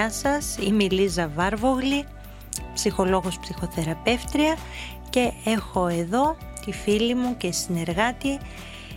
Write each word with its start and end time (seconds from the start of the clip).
Γεια 0.00 0.10
σας, 0.10 0.56
είμαι 0.60 0.84
η 0.84 0.88
Λίζα 0.90 1.28
Βάρβογλη, 1.28 2.04
ψυχολόγος 2.74 3.38
ψυχοθεραπεύτρια 3.38 4.56
και 5.10 5.32
έχω 5.44 5.86
εδώ 5.86 6.36
τη 6.64 6.72
φίλη 6.72 7.14
μου 7.14 7.36
και 7.36 7.52
συνεργάτη 7.52 8.38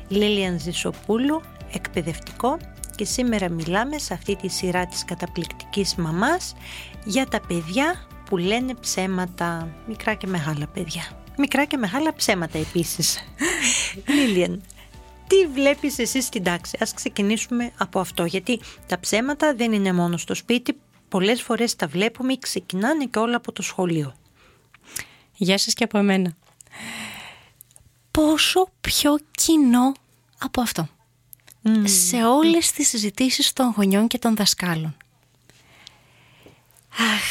Λίλιαν 0.08 0.60
Ζησοπούλου, 0.60 1.42
εκπαιδευτικό 1.74 2.58
και 2.96 3.06
σήμερα 3.06 3.50
μιλάμε 3.50 3.98
σε 3.98 4.14
αυτή 4.14 4.36
τη 4.36 4.48
σειρά 4.48 4.86
της 4.86 5.06
καταπληκτικής 5.06 5.96
μαμάς 5.96 6.56
για 7.06 7.28
τα 7.28 7.40
παιδιά 7.48 8.08
που 8.30 8.38
λένε 8.38 8.74
ψέματα, 8.74 9.70
μικρά 9.88 10.14
και 10.14 10.28
μεγάλα 10.28 10.68
παιδιά. 10.68 11.04
Μικρά 11.38 11.66
και 11.66 11.78
μεγάλα 11.78 12.16
ψέματα 12.16 12.58
επίσης. 12.58 13.20
Λίλιαν, 14.16 14.62
τι 15.28 15.46
βλέπεις 15.48 16.00
εσύ 16.00 16.22
στην 16.22 16.44
τάξη; 16.44 16.78
Ας 16.80 16.94
ξεκινήσουμε 16.94 17.72
από 17.78 18.00
αυτό, 18.00 18.26
γιατί 18.26 18.60
τα 18.88 19.00
ψέματα 19.00 19.54
δεν 19.56 19.72
είναι 19.72 19.94
μόνο 19.94 20.18
στο 20.18 20.36
σπίτι, 20.36 20.78
πολλές 21.14 21.42
φορές 21.42 21.76
τα 21.76 21.88
βλέπουμε 21.88 22.34
ή 22.34 22.38
ξεκινάνε 22.40 23.06
και 23.06 23.20
όλα 23.20 23.36
από 23.36 23.52
το 23.52 23.62
σχολείο. 23.62 24.16
Γεια 25.36 25.58
σας 25.58 25.74
και 25.74 25.84
από 25.84 25.98
εμένα. 25.98 26.34
Πόσο 28.12 28.68
πιο 28.82 29.18
κοινό 29.32 29.92
από 30.40 30.62
αυτό. 30.62 30.88
Σε 31.84 32.24
όλες 32.24 32.72
τις 32.72 32.88
συζητήσεις 32.88 33.54
των 33.54 33.74
γονιών 33.78 34.08
και 34.08 34.18
των 34.18 34.36
δασκάλων. 34.36 34.98
Αχ, 36.98 37.24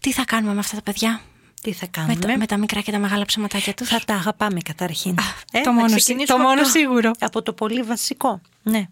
τι 0.00 0.12
θα 0.12 0.24
κάνουμε 0.24 0.52
με 0.52 0.58
αυτά 0.60 0.76
τα 0.76 0.82
παιδιά; 0.82 1.20
Τι 1.62 1.72
θα 1.72 1.86
κάνουμε. 1.86 2.14
Με, 2.14 2.20
τα, 2.20 2.38
με 2.38 2.46
τα 2.46 2.56
μικρά 2.56 2.80
και 2.80 2.92
τα 2.92 2.98
μεγάλα 2.98 3.24
ψεματάκια 3.24 3.74
τους; 3.74 3.88
Θα 3.88 4.00
τα 4.04 4.14
αγαπάμε 4.14 4.60
καταρχήν. 4.60 5.14
το 5.52 5.60
να 5.64 5.72
μόνο 5.72 5.88
σι- 5.88 5.96
ξεκινήσουμε 5.96 6.38
το 6.38 6.44
μόνο 6.44 6.60
από 6.60 6.70
σίγουρο. 6.70 7.10
Από 7.18 7.42
το 7.42 7.52
πολύ 7.52 7.82
βασικό. 7.82 8.40
Ναι. 8.62 8.88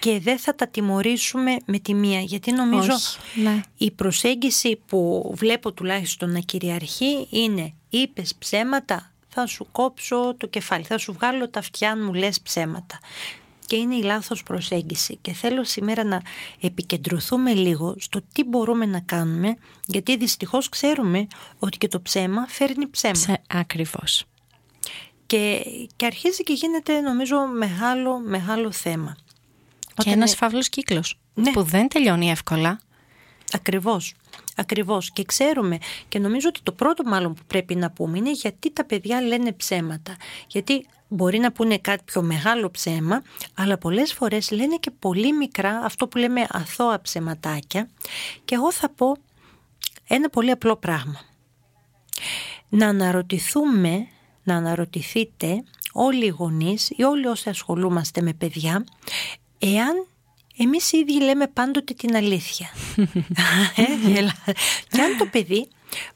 Και 0.00 0.20
δεν 0.20 0.38
θα 0.38 0.54
τα 0.54 0.68
τιμωρήσουμε 0.68 1.56
με 1.64 1.78
τη 1.78 1.94
μία, 1.94 2.20
γιατί 2.20 2.52
νομίζω 2.52 2.92
Όχι, 2.92 3.18
ναι. 3.42 3.60
η 3.76 3.90
προσέγγιση 3.90 4.80
που 4.86 5.30
βλέπω 5.36 5.72
τουλάχιστον 5.72 6.30
να 6.32 6.38
κυριαρχεί 6.38 7.26
είναι 7.30 7.74
είπες 7.88 8.34
ψέματα, 8.34 9.12
θα 9.28 9.46
σου 9.46 9.66
κόψω 9.72 10.34
το 10.36 10.46
κεφάλι, 10.46 10.84
θα 10.84 10.98
σου 10.98 11.12
βγάλω 11.12 11.48
τα 11.48 11.58
αυτιά 11.58 11.90
αν 11.90 12.04
μου 12.04 12.14
λες 12.14 12.40
ψέματα. 12.40 12.98
Και 13.66 13.76
είναι 13.76 13.94
η 13.94 14.02
λάθος 14.02 14.42
προσέγγιση 14.42 15.18
και 15.20 15.32
θέλω 15.32 15.64
σήμερα 15.64 16.04
να 16.04 16.22
επικεντρωθούμε 16.60 17.54
λίγο 17.54 17.94
στο 17.98 18.20
τι 18.32 18.44
μπορούμε 18.44 18.86
να 18.86 19.00
κάνουμε 19.00 19.56
γιατί 19.86 20.16
δυστυχώς 20.16 20.68
ξέρουμε 20.68 21.26
ότι 21.58 21.78
και 21.78 21.88
το 21.88 22.00
ψέμα 22.00 22.46
φέρνει 22.48 22.88
ψέμα 22.88 23.14
Σε, 23.14 23.42
ακριβώς. 23.48 24.24
και, 25.26 25.62
και 25.96 26.06
αρχίζει 26.06 26.42
και 26.42 26.52
γίνεται 26.52 27.00
νομίζω 27.00 27.36
μεγάλο 27.46 28.18
μεγάλο 28.18 28.72
θέμα. 28.72 29.16
Και 30.02 30.08
Όταν 30.08 30.20
ένας 30.20 30.32
ε- 30.32 30.36
φαύλος 30.36 30.68
κύκλος 30.68 31.18
Ναι. 31.34 31.50
που 31.50 31.62
δεν 31.62 31.88
τελειώνει 31.88 32.30
εύκολα. 32.30 32.80
Ακριβώς. 33.52 34.14
Ακριβώς 34.56 35.10
και 35.12 35.24
ξέρουμε 35.24 35.78
και 36.08 36.18
νομίζω 36.18 36.48
ότι 36.48 36.60
το 36.62 36.72
πρώτο 36.72 37.02
μάλλον 37.04 37.34
που 37.34 37.42
πρέπει 37.46 37.74
να 37.74 37.90
πούμε 37.90 38.18
είναι 38.18 38.30
γιατί 38.32 38.72
τα 38.72 38.84
παιδιά 38.84 39.20
λένε 39.20 39.52
ψέματα. 39.52 40.16
Γιατί 40.46 40.86
μπορεί 41.08 41.38
να 41.38 41.52
πούνε 41.52 41.78
κάτι 41.78 42.02
πιο 42.04 42.22
μεγάλο 42.22 42.70
ψέμα 42.70 43.22
αλλά 43.54 43.78
πολλές 43.78 44.12
φορές 44.12 44.50
λένε 44.50 44.76
και 44.76 44.90
πολύ 44.90 45.32
μικρά 45.32 45.80
αυτό 45.84 46.08
που 46.08 46.18
λέμε 46.18 46.46
αθώα 46.50 47.00
ψεματάκια 47.00 47.88
και 48.44 48.54
εγώ 48.54 48.72
θα 48.72 48.88
πω 48.90 49.16
ένα 50.08 50.28
πολύ 50.30 50.50
απλό 50.50 50.76
πράγμα. 50.76 51.20
Να 52.68 52.86
αναρωτηθούμε, 52.88 54.06
να 54.42 54.56
αναρωτηθείτε 54.56 55.62
όλοι 55.92 56.24
οι 56.24 56.28
γονείς 56.28 56.90
ή 56.96 57.02
όλοι 57.02 57.26
όσοι 57.26 57.48
ασχολούμαστε 57.48 58.20
με 58.22 58.32
παιδιά 58.32 58.84
εάν 59.60 60.06
εμείς 60.56 60.92
οι 60.92 60.98
ίδιοι 60.98 61.20
λέμε 61.20 61.46
πάντοτε 61.46 61.94
την 61.94 62.16
αλήθεια. 62.16 62.68
ε, 63.76 64.10
γελά. 64.10 64.34
και 64.88 65.00
αν 65.00 65.16
το 65.18 65.26
παιδί 65.26 65.68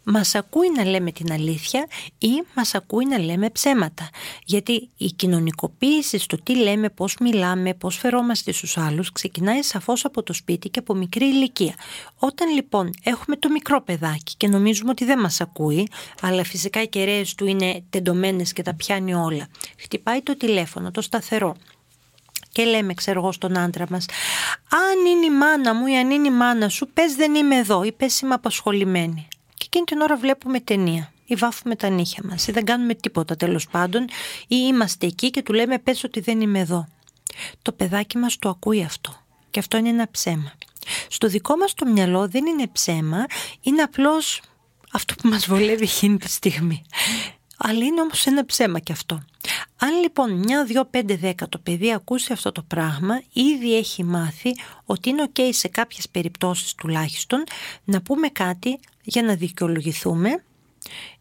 μας 0.05 0.35
ακούει 0.35 0.73
να 0.77 0.85
λέμε 0.85 1.13
την 1.13 1.33
αλήθεια 1.33 1.87
ή 2.19 2.43
μας 2.55 2.75
ακούει 2.75 3.07
να 3.07 3.19
λέμε 3.19 3.51
ψέματα. 3.51 4.09
Γιατί 4.45 4.91
η 4.97 5.07
κοινωνικοποίηση 5.07 6.19
στο 6.19 6.43
τι 6.43 6.57
λέμε, 6.57 6.91
πώς 6.91 7.17
μιλάμε, 7.21 7.75
πώς 7.75 7.97
φερόμαστε 7.97 8.53
στους 8.53 8.79
άλλους 8.79 9.13
ξεκινάει 9.13 9.63
σαφώς 9.63 10.05
από 10.05 10.23
το 10.23 10.33
σπίτι 10.33 10.69
και 10.69 10.79
από 10.79 10.95
μικρή 10.95 11.25
ηλικία. 11.25 11.75
Όταν 12.19 12.51
λοιπόν 12.55 12.91
έχουμε 13.03 13.37
το 13.37 13.49
μικρό 13.49 13.83
παιδάκι 13.83 14.35
και 14.37 14.49
νομίζουμε 14.49 14.91
ότι 14.91 15.05
δεν 15.05 15.19
μας 15.19 15.41
ακούει, 15.41 15.89
αλλά 16.21 16.45
φυσικά 16.45 16.83
οι 16.83 16.89
κεραίες 16.89 17.35
του 17.35 17.47
είναι 17.47 17.85
τεντωμένες 17.91 18.53
και 18.53 18.63
τα 18.63 18.75
πιάνει 18.75 19.15
όλα, 19.15 19.49
χτυπάει 19.79 20.23
το 20.23 20.37
τηλέφωνο, 20.37 20.91
το 20.91 21.01
σταθερό, 21.01 21.57
και 22.55 22.65
λέμε, 22.65 22.95
ξέρω 22.95 23.21
εγώ, 23.21 23.33
στον 23.33 23.59
άντρα 23.59 23.87
μας 23.91 24.07
αν 24.69 25.07
είναι 25.07 25.27
η 25.27 25.31
μάνα 25.31 25.75
μου 25.75 25.87
ή 25.87 25.97
αν 25.97 26.11
είναι 26.11 26.27
η 26.27 26.31
μάνα 26.31 26.69
σου, 26.69 26.89
πες 26.95 27.15
δεν 27.15 27.35
είμαι 27.35 27.57
εδώ 27.57 27.83
ή 27.83 27.93
πες 27.93 28.21
είμαι 28.21 28.35
απασχολημένη. 28.35 29.29
Και 29.55 29.65
εκείνη 29.67 29.85
την 29.85 30.01
ώρα 30.01 30.17
βλέπουμε 30.17 30.61
ταινία 30.61 31.13
ή 31.25 31.35
βάφουμε 31.35 31.77
τα 31.77 31.89
νύχια 31.89 32.23
μας 32.29 32.47
ή 32.47 32.53
δεν 32.53 32.65
κάνουμε 32.65 32.95
τίποτα 32.95 33.37
τέλος 33.37 33.69
πάντων 33.69 34.03
ή 34.49 34.57
είμαστε 34.69 35.07
εκεί 35.07 35.31
και 35.31 35.43
του 35.43 35.53
λέμε 35.53 35.79
πες 35.79 36.05
ότι 36.05 36.21
δεν 36.21 36.41
είμαι 36.41 36.59
εδώ. 36.59 36.89
Το 37.63 37.73
παιδάκι 37.73 38.19
μας 38.19 38.39
το 38.39 38.49
ακούει 38.49 38.85
αυτό 38.85 39.17
και 39.51 39.59
αυτό 39.59 39.77
είναι 39.77 39.89
ένα 39.89 40.09
ψέμα. 40.11 40.53
Στο 41.09 41.29
δικό 41.29 41.57
μας 41.57 41.75
το 41.75 41.87
μυαλό 41.87 42.29
δεν 42.29 42.47
είναι 42.47 42.67
ψέμα, 42.67 43.27
είναι 43.61 43.83
απλώς 43.83 44.43
αυτό 44.93 45.15
που 45.15 45.29
μας 45.29 45.47
βολεύει 45.47 45.85
εκείνη 45.85 46.17
τη 46.17 46.31
στιγμή. 46.31 46.85
Αλλά 47.57 47.85
είναι 47.85 48.01
όμως 48.01 48.27
ένα 48.27 48.45
ψέμα 48.47 48.79
και 48.79 48.93
αυτό. 48.93 49.25
Αν 49.85 50.01
λοιπόν 50.01 50.33
μια, 50.33 50.65
δυο, 50.65 50.85
πέντε, 50.85 51.17
δέκα 51.17 51.49
το 51.49 51.59
παιδί 51.59 51.93
ακούσει 51.93 52.33
αυτό 52.33 52.53
το 52.53 52.63
πράγμα, 52.63 53.23
ήδη 53.33 53.77
έχει 53.77 54.05
μάθει 54.05 54.55
ότι 54.85 55.09
είναι 55.09 55.31
ok 55.35 55.41
σε 55.51 55.69
κάποιες 55.69 56.09
περιπτώσεις 56.09 56.75
τουλάχιστον 56.75 57.45
να 57.85 58.03
πούμε 58.03 58.29
κάτι 58.29 58.79
για 59.03 59.23
να 59.23 59.35
δικαιολογηθούμε, 59.35 60.45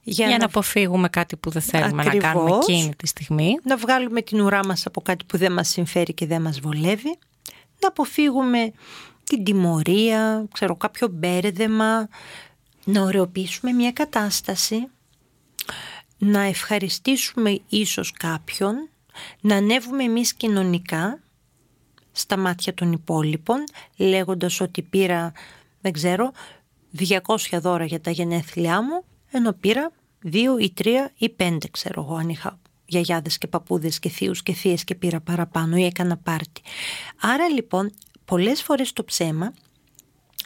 Για, 0.03 0.37
να 0.37 0.45
αποφύγουμε 0.45 1.09
κάτι 1.09 1.35
που 1.35 1.49
δεν 1.49 1.61
θέλουμε 1.61 2.03
να 2.03 2.15
κάνουμε 2.15 2.43
Ακριβώς. 2.43 2.67
εκείνη 2.67 2.95
τη 2.95 3.07
στιγμή. 3.07 3.57
να 3.63 3.77
βγάλουμε 3.77 4.21
την 4.21 4.41
ουρά 4.41 4.65
μας 4.65 4.85
από 4.85 5.01
κάτι 5.01 5.25
που 5.25 5.37
δεν 5.37 5.51
μας 5.51 5.69
συμφέρει 5.69 6.13
και 6.13 6.25
δεν 6.25 6.41
μας 6.41 6.59
βολεύει, 6.59 7.17
να 7.79 7.87
αποφύγουμε 7.87 8.71
την 9.23 9.43
τιμωρία, 9.43 10.45
ξέρω 10.53 10.75
κάποιο 10.75 11.07
μπέρδεμα, 11.07 12.07
να 12.83 13.01
ωρεοποιήσουμε 13.01 13.71
μια 13.71 13.91
κατάσταση, 13.91 14.87
να 16.23 16.41
ευχαριστήσουμε 16.41 17.59
ίσως 17.69 18.11
κάποιον, 18.11 18.89
να 19.41 19.55
ανέβουμε 19.55 20.03
εμείς 20.03 20.33
κοινωνικά 20.33 21.19
στα 22.11 22.37
μάτια 22.37 22.73
των 22.73 22.91
υπόλοιπων, 22.91 23.63
λέγοντας 23.97 24.61
ότι 24.61 24.81
πήρα, 24.81 25.31
δεν 25.81 25.91
ξέρω, 25.91 26.31
200 26.97 27.17
δώρα 27.51 27.85
για 27.85 28.01
τα 28.01 28.11
γενέθλιά 28.11 28.81
μου, 28.81 29.03
ενώ 29.31 29.53
πήρα 29.53 29.91
δύο 30.21 30.57
ή 30.57 30.71
τρία 30.71 31.11
ή 31.17 31.29
πέντε, 31.29 31.67
ξέρω 31.67 32.01
εγώ, 32.01 32.15
αν 32.15 32.29
είχα 32.29 32.59
γιαγιάδες 32.85 33.37
και 33.37 33.47
παππούδες 33.47 33.99
και 33.99 34.09
θείους 34.09 34.43
και 34.43 34.53
θείες 34.53 34.83
και 34.83 34.95
πήρα 34.95 35.21
παραπάνω 35.21 35.77
ή 35.77 35.85
έκανα 35.85 36.17
πάρτι. 36.17 36.61
Άρα 37.21 37.49
λοιπόν, 37.49 37.91
πολλές 38.25 38.63
φορές 38.63 38.93
το 38.93 39.03
ψέμα 39.03 39.53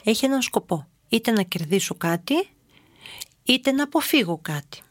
έχει 0.03 0.25
έναν 0.25 0.41
σκοπό. 0.41 0.87
Είτε 1.09 1.31
να 1.31 1.41
κερδίσω 1.41 1.95
κάτι, 1.95 2.49
είτε 3.43 3.71
να 3.71 3.83
αποφύγω 3.83 4.39
κάτι. 4.41 4.81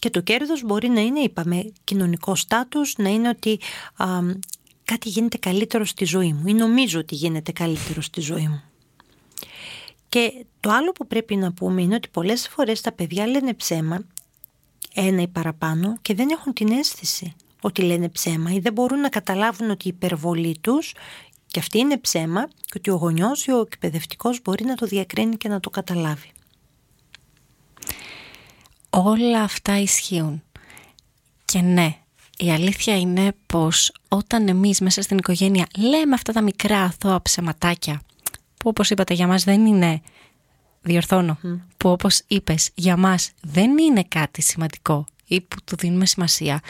Και 0.00 0.10
το 0.10 0.20
κέρδος 0.20 0.62
μπορεί 0.62 0.88
να 0.88 1.00
είναι, 1.00 1.20
είπαμε, 1.20 1.72
κοινωνικό 1.84 2.34
στάτους, 2.34 2.94
να 2.96 3.08
είναι 3.08 3.28
ότι 3.28 3.60
α, 3.96 4.06
κάτι 4.84 5.08
γίνεται 5.08 5.38
καλύτερο 5.38 5.84
στη 5.84 6.04
ζωή 6.04 6.32
μου 6.32 6.46
ή 6.46 6.52
νομίζω 6.52 6.98
ότι 6.98 7.14
γίνεται 7.14 7.52
καλύτερο 7.52 8.00
στη 8.00 8.20
ζωή 8.20 8.48
μου. 8.48 8.62
Και 10.08 10.44
το 10.60 10.70
άλλο 10.70 10.92
που 10.92 11.06
πρέπει 11.06 11.36
να 11.36 11.52
πούμε 11.52 11.82
είναι 11.82 11.94
ότι 11.94 12.08
πολλές 12.08 12.48
φορές 12.48 12.80
τα 12.80 12.92
παιδιά 12.92 13.26
λένε 13.26 13.54
ψέμα, 13.54 14.04
ένα 14.94 15.22
ή 15.22 15.28
παραπάνω, 15.28 15.96
και 16.02 16.14
δεν 16.14 16.28
έχουν 16.30 16.52
την 16.52 16.72
αίσθηση 16.72 17.34
ότι 17.60 17.82
λένε 17.82 18.08
ψέμα 18.08 18.52
ή 18.52 18.58
δεν 18.58 18.72
μπορούν 18.72 19.00
να 19.00 19.08
καταλάβουν 19.08 19.70
ότι 19.70 19.88
η 19.88 19.92
υπερβολή 19.94 20.58
τους 20.60 20.94
και 21.46 21.58
αυτή 21.58 21.78
είναι 21.78 21.98
ψέμα 21.98 22.48
και 22.48 22.74
ότι 22.76 22.90
ο 22.90 22.94
γονιός 22.94 23.44
ή 23.44 23.52
ο 23.52 23.60
εκπαιδευτικός 23.60 24.42
μπορεί 24.42 24.64
να 24.64 24.74
το 24.74 24.86
διακρίνει 24.86 25.36
και 25.36 25.48
να 25.48 25.60
το 25.60 25.70
καταλάβει. 25.70 26.32
Όλα 28.90 29.42
αυτά 29.42 29.78
ισχύουν. 29.78 30.42
Και 31.44 31.60
ναι, 31.60 31.96
Η 32.38 32.50
αλήθεια 32.50 32.98
είναι 32.98 33.32
πως 33.46 33.92
όταν 34.08 34.48
εμείς 34.48 34.80
μέσα 34.80 35.02
στην 35.02 35.18
οικογένεια 35.18 35.66
λέμε 35.78 36.14
αυτά 36.14 36.32
τα 36.32 36.42
μικρά 36.42 36.82
αθώα 36.82 37.22
ψεματάκια 37.22 38.00
που 38.56 38.68
όπως 38.68 38.90
είπατε 38.90 39.14
για 39.14 39.26
μας 39.26 39.44
δεν 39.44 39.66
είναι, 39.66 40.00
διορθώνω, 40.82 41.38
που 41.76 41.90
όπως 41.90 42.22
είπες 42.26 42.70
για 42.74 42.96
μας 42.96 43.30
δεν 43.40 43.78
είναι 43.78 44.04
κάτι 44.08 44.42
σημαντικό 44.42 45.04
ή 45.30 45.40
που 45.40 45.56
του 45.64 45.76
δίνουμε 45.76 46.06
σημασία, 46.06 46.60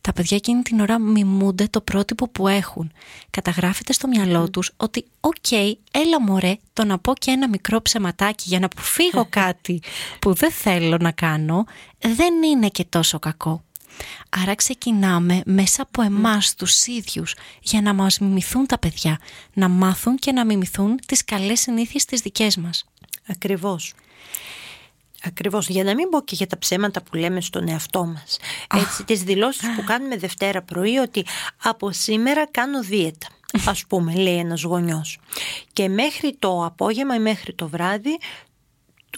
τα 0.00 0.12
παιδιά 0.12 0.36
εκείνη 0.36 0.62
την 0.62 0.80
ώρα 0.80 0.98
μιμούνται 0.98 1.66
το 1.70 1.80
πρότυπο 1.80 2.28
που 2.28 2.48
έχουν. 2.48 2.92
Καταγράφεται 3.30 3.92
στο 3.92 4.08
μυαλό 4.08 4.50
τους 4.50 4.72
ότι 4.76 5.04
«ΟΚ, 5.20 5.50
έλα 5.90 6.20
μωρέ, 6.20 6.56
το 6.72 6.84
να 6.84 6.98
πω 6.98 7.14
και 7.14 7.30
ένα 7.30 7.48
μικρό 7.48 7.82
ψεματάκι 7.82 8.44
για 8.46 8.58
να 8.58 8.66
αποφύγω 8.66 9.26
κάτι 9.40 9.82
που 10.18 10.34
δεν 10.34 10.50
θέλω 10.50 10.96
να 10.96 11.10
κάνω, 11.10 11.64
δεν 11.98 12.42
είναι 12.42 12.68
και 12.68 12.84
τόσο 12.84 13.18
κακό». 13.18 13.62
Άρα 14.28 14.54
ξεκινάμε 14.54 15.42
μέσα 15.44 15.82
από 15.82 16.02
εμάς 16.02 16.54
τους 16.54 16.86
ίδιους 16.86 17.34
για 17.60 17.82
να 17.82 17.92
μας 17.92 18.18
μιμηθούν 18.18 18.66
τα 18.66 18.78
παιδιά, 18.78 19.18
να 19.52 19.68
μάθουν 19.68 20.16
και 20.16 20.32
να 20.32 20.44
μιμηθούν 20.44 20.98
τις 21.06 21.24
καλές 21.24 21.60
συνήθειες 21.60 22.04
τις 22.04 22.20
δικές 22.20 22.56
μας. 22.56 22.84
Ακριβώς. 23.28 23.94
Ακριβώς, 25.24 25.68
για 25.68 25.84
να 25.84 25.94
μην 25.94 26.08
πω 26.08 26.22
και 26.22 26.34
για 26.34 26.46
τα 26.46 26.58
ψέματα 26.58 27.02
που 27.02 27.16
λέμε 27.16 27.40
στον 27.40 27.68
εαυτό 27.68 28.04
μας. 28.04 28.38
Έτσι, 28.74 29.04
τις 29.04 29.22
δηλώσεις 29.22 29.68
που 29.76 29.84
κάνουμε 29.84 30.16
Δευτέρα 30.16 30.62
πρωί 30.62 30.96
ότι 30.96 31.26
από 31.62 31.92
σήμερα 31.92 32.46
κάνω 32.50 32.82
δίαιτα. 32.82 33.26
Ας 33.66 33.86
πούμε, 33.86 34.14
λέει 34.14 34.36
ένας 34.36 34.62
γονιός. 34.62 35.18
Και 35.72 35.88
μέχρι 35.88 36.36
το 36.38 36.64
απόγευμα 36.64 37.14
ή 37.14 37.18
μέχρι 37.18 37.54
το 37.54 37.68
βράδυ 37.68 38.18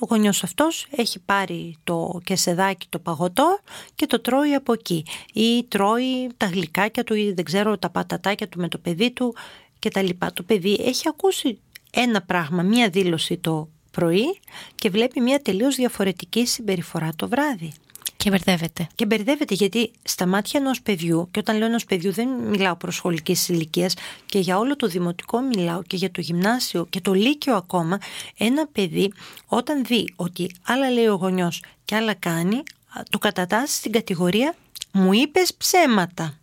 ο 0.01 0.07
γονιός 0.07 0.43
αυτός 0.43 0.87
έχει 0.91 1.19
πάρει 1.19 1.77
το 1.85 2.21
κεσεδάκι 2.25 2.87
το 2.89 2.99
παγωτό 2.99 3.59
και 3.95 4.07
το 4.07 4.21
τρώει 4.21 4.55
από 4.55 4.73
εκεί 4.73 5.05
ή 5.33 5.65
τρώει 5.65 6.29
τα 6.37 6.47
γλυκάκια 6.47 7.05
του 7.05 7.15
ή 7.15 7.33
δεν 7.33 7.45
ξέρω 7.45 7.79
τα 7.79 7.91
πατατάκια 7.91 8.49
του 8.49 8.59
με 8.59 8.69
το 8.69 8.79
παιδί 8.79 9.11
του 9.11 9.37
και 9.79 9.91
τα 9.91 10.03
λοιπά. 10.03 10.33
Το 10.33 10.43
παιδί 10.43 10.79
έχει 10.81 11.09
ακούσει 11.09 11.59
ένα 11.91 12.23
πράγμα, 12.23 12.63
μία 12.63 12.89
δήλωση 12.89 13.37
το 13.37 13.69
πρωί 13.95 14.39
και 14.75 14.91
βλέπει 14.91 15.21
μια 15.21 15.41
τελείως 15.41 15.75
διαφορετική 15.75 16.47
συμπεριφορά 16.47 17.11
το 17.17 17.29
βράδυ. 17.29 17.73
Και 18.17 18.31
μπερδεύεται. 18.31 18.87
Και 18.95 19.07
μπερδεύεται 19.07 19.55
γιατί 19.55 19.91
στα 20.03 20.27
μάτια 20.27 20.61
ενός 20.61 20.83
παιδιού, 20.83 21.29
και 21.31 21.39
όταν 21.39 21.57
λέω 21.57 21.67
ενός 21.67 21.85
παιδιού 21.85 22.13
δεν 22.13 22.29
μιλάω 22.29 22.77
προς 22.77 22.95
σχολικής 22.95 23.49
ηλικίας, 23.49 23.95
και 24.27 24.39
για 24.39 24.59
όλο 24.59 24.77
το 24.77 24.87
δημοτικό 24.87 25.41
μιλάω 25.41 25.83
και 25.83 25.97
για 25.97 26.11
το 26.11 26.21
γυμνάσιο 26.21 26.87
και 26.91 27.01
το 27.01 27.13
λύκειο 27.13 27.57
ακόμα, 27.57 27.99
ένα 28.39 28.67
παιδί 28.67 29.13
όταν 29.47 29.85
δει 29.85 30.13
ότι 30.17 30.51
άλλα 30.63 30.91
λέει 30.91 31.07
ο 31.07 31.15
γονιός 31.15 31.63
και 31.85 31.95
άλλα 31.95 32.15
κάνει, 32.15 32.63
το 33.11 33.19
κατατάσσει 33.19 33.77
στην 33.77 33.93
κατηγορία 33.93 34.55
μου 34.93 35.13
είπες 35.13 35.55
ψέματα. 35.55 36.39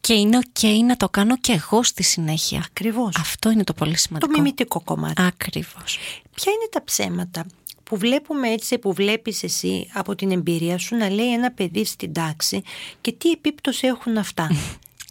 Και 0.00 0.14
είναι 0.14 0.38
ok 0.42 0.66
να 0.84 0.96
το 0.96 1.08
κάνω 1.08 1.36
και 1.36 1.52
εγώ 1.52 1.82
στη 1.82 2.02
συνέχεια. 2.02 2.64
Ακριβώς. 2.66 3.16
Αυτό 3.18 3.50
είναι 3.50 3.64
το 3.64 3.72
πολύ 3.72 3.96
σημαντικό. 3.96 4.32
Το 4.32 4.38
μιμητικό 4.38 4.80
κομμάτι. 4.84 5.22
Ακριβώς. 5.22 5.98
Ποια 6.34 6.52
είναι 6.52 6.68
τα 6.70 6.84
ψέματα 6.84 7.46
που 7.82 7.96
βλέπουμε 7.96 8.48
έτσι, 8.48 8.78
που 8.78 8.92
βλέπεις 8.92 9.42
εσύ 9.42 9.90
από 9.92 10.14
την 10.14 10.30
εμπειρία 10.30 10.78
σου 10.78 10.96
να 10.96 11.10
λέει 11.10 11.32
ένα 11.32 11.50
παιδί 11.50 11.84
στην 11.84 12.12
τάξη 12.12 12.62
και 13.00 13.12
τι 13.12 13.30
επίπτωση 13.30 13.86
έχουν 13.86 14.16
αυτά; 14.16 14.50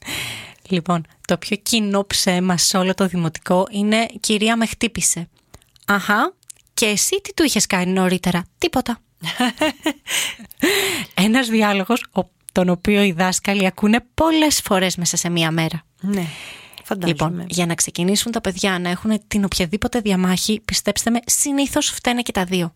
λοιπόν, 0.69 1.06
το 1.27 1.38
πιο 1.38 1.56
κοινό 1.57 2.06
ψέμα 2.06 2.57
σε 2.57 2.77
όλο 2.77 2.94
το 2.94 3.07
δημοτικό 3.07 3.68
είναι 3.72 4.06
«Κυρία 4.19 4.57
με 4.57 4.66
χτύπησε». 4.66 5.30
Αχα, 5.86 6.34
και 6.74 6.86
εσύ 6.86 7.22
τι 7.22 7.34
του 7.34 7.44
είχες 7.44 7.66
κάνει 7.66 7.92
νωρίτερα; 7.92 8.45
Τίποτα. 8.57 9.00
Ένας 11.13 11.48
διάλογος 11.48 12.06
τον 12.51 12.69
οποίο 12.69 13.03
οι 13.03 13.12
δάσκαλοι 13.12 13.65
ακούνε 13.65 14.06
πολλές 14.13 14.62
φορές 14.62 14.95
μέσα 14.95 15.18
σε 15.18 15.30
μία 15.30 15.51
μέρα. 15.51 15.86
Ναι. 16.01 16.25
Φαντάζομαι. 16.83 17.31
Λοιπόν, 17.31 17.45
για 17.50 17.65
να 17.65 17.75
ξεκινήσουν 17.75 18.31
τα 18.31 18.42
παιδιά 18.42 18.80
να 18.80 18.89
έχουν 18.89 19.19
την 19.27 19.44
οποιαδήποτε 19.44 20.00
διαμάχη, 20.00 20.62
πιστέψτε 20.65 21.09
με, 21.09 21.19
συνήθως 21.25 21.88
φταίνε 21.89 22.21
και 22.21 22.31
τα 22.31 22.44
δύο. 22.44 22.74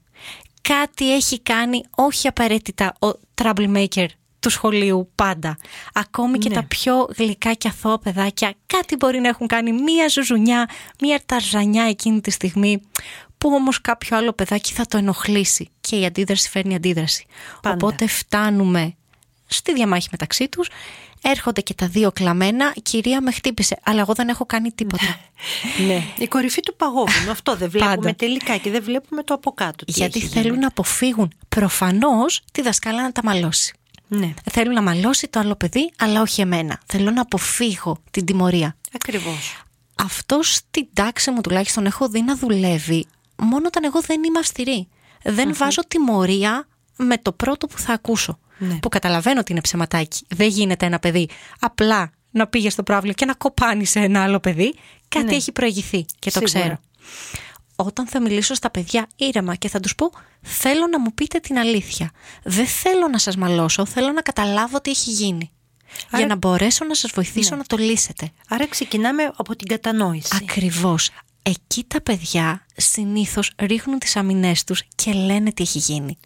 Κάτι 0.62 1.14
έχει 1.14 1.40
κάνει, 1.40 1.84
όχι 1.96 2.28
απαραίτητα 2.28 2.94
ο 3.00 3.08
troublemaker 3.42 4.06
του 4.40 4.50
σχολείου 4.50 5.12
πάντα. 5.16 5.58
Ακόμη 5.94 6.38
και 6.38 6.50
Ναι. 6.50 6.56
τα 6.56 6.64
πιο 6.64 7.08
γλυκά 7.18 7.54
και 7.54 7.68
αθώα 7.68 8.00
παιδάκια, 8.00 8.54
κάτι 8.66 8.96
μπορεί 8.96 9.20
να 9.20 9.28
έχουν 9.28 9.48
κάνει 9.48 9.72
μία 9.72 10.08
ζουζουνιά, 10.08 10.70
μία 11.02 11.22
ταρζανιά 11.26 11.84
εκείνη 11.84 12.22
τη 12.22 12.32
στιγμή, 12.32 12.82
που 13.38 13.50
όμως 13.54 13.82
κάποιο 13.82 14.18
άλλο 14.18 14.34
παιδάκι 14.34 14.74
θα 14.74 14.86
το 14.86 14.98
ενοχλήσει 14.98 15.70
και 15.82 15.96
η 15.96 16.06
αντίδραση 16.06 16.50
φέρνει 16.50 16.76
αντίδραση. 16.76 17.26
Πάντα. 17.62 17.76
Οπότε 17.76 18.08
φτάνουμε 18.08 18.96
στη 19.48 19.74
διαμάχη 19.74 20.08
μεταξύ 20.12 20.50
τους, 20.50 20.70
έρχονται 21.22 21.62
και 21.62 21.74
τα 21.74 21.88
δύο 21.88 22.12
κλαμμένα, 22.12 22.74
κυρία 22.84 23.22
με 23.22 23.32
χτύπησε, 23.32 23.78
αλλά 23.84 24.00
εγώ 24.00 24.14
δεν 24.14 24.28
έχω 24.30 24.46
κάνει 24.46 24.72
τίποτα. 24.72 25.18
ναι. 25.88 26.04
Η 26.18 26.28
κορυφή 26.28 26.62
του 26.62 26.76
παγόβουνου. 26.76 27.32
Αυτό 27.32 27.56
δεν 27.56 27.70
βλέπουμε 27.70 27.96
Πάντα. 27.96 28.16
τελικά 28.16 28.58
και 28.58 28.70
δεν 28.72 28.84
βλέπουμε 28.84 29.24
το 29.24 29.34
από 29.34 29.52
κάτω. 29.52 29.86
τι 29.86 29.92
Γιατί 29.92 30.20
έχει 30.20 30.28
θέλουν 30.28 30.48
γίνει. 30.48 30.60
να 30.60 30.68
αποφύγουν 30.68 31.32
προφανώς 31.50 32.42
τη 32.52 32.62
δασκάλα 32.62 33.02
να 33.02 33.12
τα 33.12 33.22
μαλώσει. 33.24 33.74
Ναι, 34.08 34.34
Θέλουν 34.52 34.74
να 34.74 34.82
μαλώσει 34.82 35.28
το 35.28 35.40
άλλο 35.40 35.56
παιδί, 35.56 35.92
αλλά 35.98 36.22
όχι 36.22 36.42
εμένα. 36.42 36.80
Θέλω 36.86 37.12
να 37.12 37.22
αποφύγω 37.22 37.98
την 38.12 38.26
τιμωρία. 38.26 38.76
ακριβώς. 38.94 39.64
Αυτό 39.96 40.40
στην 40.42 40.88
τάξη 40.94 41.32
μου 41.32 41.42
τουλάχιστον 41.42 41.86
έχω 41.86 42.08
δει 42.10 42.22
να 42.22 42.36
δουλεύει 42.36 43.06
μόνο 43.36 43.66
όταν 43.68 43.84
εγώ 43.84 44.02
δεν 44.02 44.24
είμαι 44.24 44.40
αυστηρή. 44.40 44.88
Δεν 45.24 45.56
βάζω 45.56 45.82
τιμωρία 45.88 46.68
με 46.96 47.18
το 47.18 47.32
πρώτο 47.32 47.68
που 47.68 47.78
θα 47.78 47.94
ακούσω. 47.94 48.40
Ναι. 48.58 48.76
Που 48.80 48.90
καταλαβαίνω 48.90 49.40
ότι 49.40 49.52
είναι 49.52 49.62
ψεματάκι. 49.62 50.26
Δεν 50.30 50.48
γίνεται 50.48 50.86
ένα 50.86 51.00
παιδί 51.00 51.30
απλά 51.60 52.12
να 52.32 52.48
πήγε 52.48 52.70
στο 52.70 52.84
πρόβλημα 52.84 53.14
και 53.14 53.26
να 53.26 53.34
κοπάνει 53.34 53.86
σε 53.86 54.00
ένα 54.00 54.24
άλλο 54.24 54.40
παιδί. 54.40 54.76
Κάτι 55.08 55.26
Ναι. 55.26 55.36
έχει 55.36 55.52
προηγηθεί 55.52 56.06
και 56.20 56.32
το 56.32 56.40
Σίγουρα. 56.48 56.60
ξέρω. 56.60 56.80
Όταν 57.76 58.08
θα 58.08 58.22
μιλήσω 58.22 58.54
στα 58.54 58.70
παιδιά 58.72 59.08
ήρεμα 59.16 59.56
και 59.56 59.70
θα 59.70 59.80
τους 59.80 59.96
πω 59.96 60.12
θέλω 60.42 60.88
να 60.88 61.00
μου 61.00 61.14
πείτε 61.14 61.40
την 61.40 61.58
αλήθεια. 61.58 62.12
Δεν 62.44 62.66
θέλω 62.68 63.08
να 63.08 63.18
σας 63.18 63.36
μαλώσω, 63.36 63.86
θέλω 63.86 64.12
να 64.12 64.22
καταλάβω 64.22 64.82
τι 64.82 64.90
έχει 64.92 65.12
γίνει. 65.12 65.52
Άρα- 66.10 66.18
Για 66.18 66.26
να 66.28 66.36
μπορέσω 66.36 66.86
να 66.86 66.96
σας 66.96 67.12
βοηθήσω 67.14 67.56
να 67.56 67.64
το 67.64 67.78
λύσετε. 67.78 68.30
Άρα 68.50 68.68
ξεκινάμε 68.68 69.32
από 69.36 69.56
την 69.56 69.68
κατανόηση. 69.68 70.30
Ακριβώς. 70.42 71.10
Εκεί 71.42 71.84
τα 71.88 72.02
παιδιά 72.02 72.66
συνήθως 72.76 73.52
ρίχνουν 73.58 74.00
τις 74.00 74.16
αμυνές 74.16 74.64
τους 74.64 74.84
και 74.96 75.12
λένε 75.14 75.52
τι 75.52 75.64
έχει 75.64 75.78
γίνει. 75.80 76.18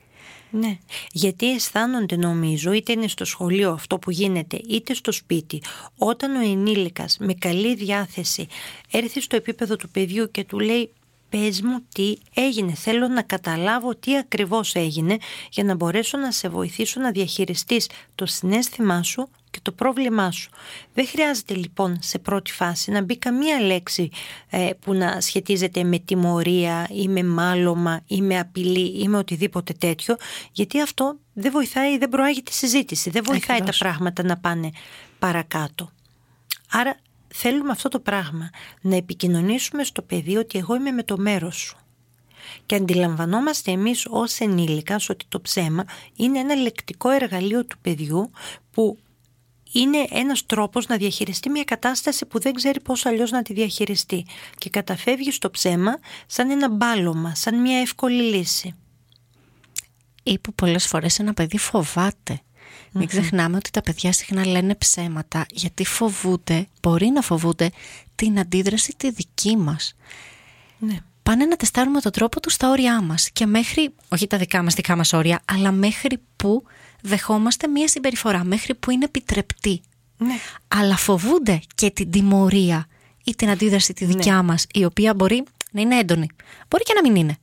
Ναι, 0.52 0.78
γιατί 1.12 1.52
αισθάνονται 1.54 2.16
νομίζω 2.16 2.72
είτε 2.72 2.92
είναι 2.92 3.08
στο 3.08 3.26
σχολείο 3.26 3.72
αυτό 3.72 4.00
που 4.00 4.12
γίνεται 4.12 4.62
είτε 4.70 4.94
στο 4.94 5.12
σπίτι 5.12 5.62
όταν 5.98 6.36
ο 6.36 6.40
ενήλικας 6.40 7.18
με 7.20 7.34
καλή 7.34 7.76
διάθεση 7.76 8.48
έρθει 8.92 9.22
στο 9.22 9.36
επίπεδο 9.36 9.76
του 9.76 9.90
παιδιού 9.90 10.32
και 10.32 10.44
του 10.44 10.60
λέει 10.60 10.92
πες 11.30 11.62
μου 11.62 11.84
τι 11.94 12.18
έγινε, 12.34 12.74
θέλω 12.74 13.08
να 13.08 13.22
καταλάβω 13.22 13.96
τι 13.96 14.18
ακριβώς 14.18 14.76
έγινε 14.76 15.18
για 15.52 15.64
να 15.64 15.76
μπορέσω 15.76 16.18
να 16.18 16.32
σε 16.32 16.50
βοηθήσω 16.50 17.00
να 17.00 17.12
διαχειριστείς 17.12 17.90
το 18.16 18.26
συνέστημά 18.26 19.04
σου 19.04 19.30
και 19.52 19.60
το 19.62 19.72
πρόβλημά 19.72 20.32
σου. 20.32 20.50
Δεν 20.94 21.08
χρειάζεται 21.08 21.54
λοιπόν 21.54 21.98
σε 22.02 22.20
πρώτη 22.20 22.52
φάση 22.52 22.92
να 22.92 23.02
μπει 23.02 23.18
καμία 23.18 23.60
λέξη 23.60 24.10
ε, 24.50 24.70
που 24.80 24.94
να 24.94 25.22
σχετίζεται 25.22 25.84
με 25.84 26.00
τιμωρία 26.00 26.88
ή 26.92 27.08
με 27.08 27.24
μάλωμα 27.24 28.02
ή 28.08 28.22
με 28.22 28.40
απειλή 28.40 29.02
ή 29.02 29.08
με 29.08 29.18
οτιδήποτε 29.18 29.74
τέτοιο 29.74 30.16
γιατί 30.52 30.82
αυτό 30.82 31.20
δεν 31.34 31.52
βοηθάει, 31.52 31.98
δεν 31.98 32.10
προάγει 32.10 32.44
τη 32.44 32.54
συζήτηση, 32.54 33.10
δεν 33.10 33.24
βοηθάει 33.24 33.58
Ακριβώς. 33.58 33.78
τα 33.78 33.84
πράγματα 33.86 34.24
να 34.24 34.38
πάνε 34.38 34.70
παρακάτω. 35.20 35.92
Άρα 36.72 36.96
θέλουμε 37.34 37.72
αυτό 37.72 37.90
το 37.90 38.00
πράγμα, 38.00 38.50
να 38.82 38.96
επικοινωνήσουμε 38.96 39.84
στο 39.84 40.02
παιδί 40.02 40.38
ότι 40.38 40.58
εγώ 40.58 40.76
είμαι 40.76 40.92
με 40.92 41.04
το 41.04 41.18
μέρος 41.18 41.56
σου. 41.56 41.78
Και 42.66 42.76
αντιλαμβανόμαστε 42.76 43.72
εμείς 43.72 44.06
ως 44.10 44.40
ενήλικας 44.40 45.10
ότι 45.10 45.26
το 45.28 45.42
ψέμα 45.42 45.84
είναι 46.16 46.40
ένα 46.40 46.56
λεκτικό 46.56 47.10
εργαλείο 47.10 47.66
του 47.66 47.80
παιδιού 47.82 48.32
που 48.72 48.98
είναι 49.72 50.08
ένας 50.10 50.46
τρόπος 50.46 50.88
να 50.88 50.98
διαχειριστεί 50.98 51.50
μια 51.50 51.64
κατάσταση 51.64 52.26
που 52.26 52.40
δεν 52.40 52.54
ξέρει 52.54 52.82
πώς 52.82 53.06
αλλιώς 53.06 53.32
να 53.32 53.42
τη 53.42 53.54
διαχειριστεί 53.54 54.26
και 54.58 54.70
καταφεύγει 54.70 55.32
στο 55.32 55.50
ψέμα 55.50 56.00
σαν 56.26 56.50
ένα 56.50 56.70
μπάλωμα, 56.70 57.36
σαν 57.36 57.62
μια 57.62 57.80
εύκολη 57.80 58.22
λύση. 58.22 58.76
Ή 60.24 60.40
που 60.40 60.54
πολλές 60.54 60.88
φορές 60.88 61.20
ένα 61.20 61.34
παιδί 61.34 61.58
φοβάται. 61.58 62.42
Μην 62.92 63.08
ξεχνάμε 63.08 63.58
ότι 63.58 63.72
τα 63.72 63.82
παιδιά 63.82 64.12
συχνά 64.12 64.46
λένε 64.46 64.76
ψέματα 64.76 65.46
γιατί 65.52 65.86
φοβούνται, 65.86 66.68
μπορεί 66.82 67.08
να 67.08 67.22
φοβούνται 67.22 67.72
την 68.16 68.40
αντίδραση 68.40 68.94
τη 68.98 69.12
δική 69.12 69.58
μας. 69.58 69.96
Ναι. 70.80 70.98
Πάνε 71.24 71.46
να 71.46 71.56
τεστάρουμε 71.56 72.00
τον 72.02 72.12
τρόπο 72.12 72.40
τους 72.40 72.54
στα 72.54 72.70
όρια 72.70 73.02
μας 73.02 73.30
και 73.30 73.46
μέχρι, 73.46 73.94
όχι 74.10 74.28
τα 74.28 74.38
δικά 74.38 74.64
μας 74.64 74.74
δικά 74.74 74.96
μας 74.96 75.14
όρια, 75.14 75.42
αλλά 75.46 75.72
μέχρι 75.72 76.20
που 76.36 76.64
δεχόμαστε 77.02 77.68
μία 77.68 77.88
συμπεριφορά, 77.88 78.44
μέχρι 78.44 78.76
που 78.76 78.92
είναι 78.92 79.06
επιτρεπτή. 79.06 79.82
Ναι. 80.22 80.36
αλλά 80.68 80.98
φοβούνται 80.98 81.62
και 81.76 81.92
την 81.92 82.12
τιμωρία 82.12 82.88
ή 83.24 83.36
την 83.36 83.50
αντίδραση 83.50 83.94
τη 83.94 84.06
δικιά 84.06 84.44
μας 84.44 84.66
η 84.74 84.86
οποία 84.86 85.14
μπορεί 85.14 85.44
να 85.72 85.82
είναι 85.82 85.96
έντονη. 85.96 86.28
Μπορεί 86.68 86.84
και 86.84 86.94
να 86.94 87.02
μην 87.02 87.16
είναι. 87.16 87.38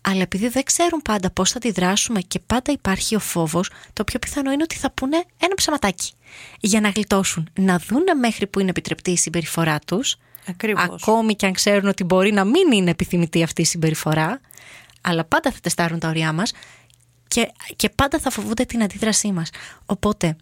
Αλλά 0.00 0.22
επειδή 0.22 0.48
δεν 0.48 0.62
ξέρουν 0.62 1.02
πάντα 1.02 1.30
πώς 1.30 1.50
θα 1.50 1.56
αντιδράσουμε 1.56 2.20
και 2.20 2.38
πάντα 2.38 2.72
υπάρχει 2.72 3.14
ο 3.14 3.18
φόβος, 3.18 3.70
το 3.92 4.04
πιο 4.04 4.18
πιθανό 4.18 4.52
είναι 4.52 4.62
ότι 4.62 4.76
θα 4.76 4.90
πούνε 4.90 5.16
ένα 5.38 5.54
ψαματάκι. 5.54 6.12
Για 6.60 6.80
να 6.80 6.88
γλιτώσουν, 6.88 7.48
να 7.58 7.78
δούνε 7.78 8.14
μέχρι 8.14 8.46
που 8.46 8.60
είναι 8.60 8.70
επιτρεπτή 8.70 9.10
η 9.10 9.16
συμπεριφορά 9.16 9.78
τους, 9.86 10.16
Ακριβώς. 10.46 10.84
ακόμη 10.84 11.34
και 11.34 11.46
αν 11.46 11.52
ξέρουν 11.52 11.88
ότι 11.88 12.04
μπορεί 12.04 12.32
να 12.32 12.44
μην 12.44 12.72
είναι 12.72 12.90
επιθυμητή 12.90 13.42
αυτή 13.42 13.62
η 13.62 13.64
συμπεριφορά, 13.64 14.40
αλλά 15.00 15.24
πάντα 15.24 15.50
θα 15.50 15.58
τεστάρουν 15.62 15.98
τα 15.98 16.08
ωριά 16.08 16.32
μας 16.32 16.52
και, 17.28 17.52
και 17.76 17.88
πάντα 17.88 18.18
θα 18.18 18.30
φοβούνται 18.30 18.64
την 18.64 18.82
αντίδρασή 18.82 19.32
μας. 19.32 19.50
Οπότε, 19.86 20.36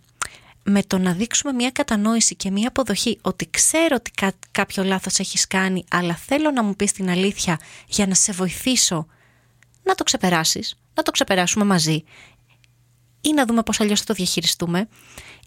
με 0.63 0.83
το 0.83 0.99
να 0.99 1.13
δείξουμε 1.13 1.53
μια 1.53 1.71
κατανόηση 1.71 2.35
και 2.37 2.51
μια 2.51 2.69
αποδοχή 2.69 3.19
ότι 3.23 3.49
ξέρω 3.51 3.97
ότι 3.97 4.11
κά- 4.11 4.35
κάποιο 4.51 4.85
λάθος 4.85 5.19
έχεις 5.19 5.47
κάνει, 5.47 5.85
αλλά 5.91 6.15
θέλω 6.15 6.51
να 6.51 6.63
μου 6.63 6.77
πεις 6.77 6.93
την 6.93 7.11
αλήθεια 7.11 7.59
για 7.87 8.07
να 8.07 8.15
σε 8.15 8.33
βοηθήσω 8.33 9.07
να 9.87 9.95
το 9.95 10.05
ξεπεράσεις, 10.05 10.79
να 10.95 11.03
το 11.03 11.11
ξεπεράσουμε 11.11 11.65
μαζί 11.65 12.05
ή 13.21 13.33
να 13.33 13.47
δούμε 13.47 13.63
πώς 13.63 13.81
αλλιώς 13.81 14.01
θα 14.01 14.07
το 14.07 14.15
διαχειριστούμε, 14.15 14.89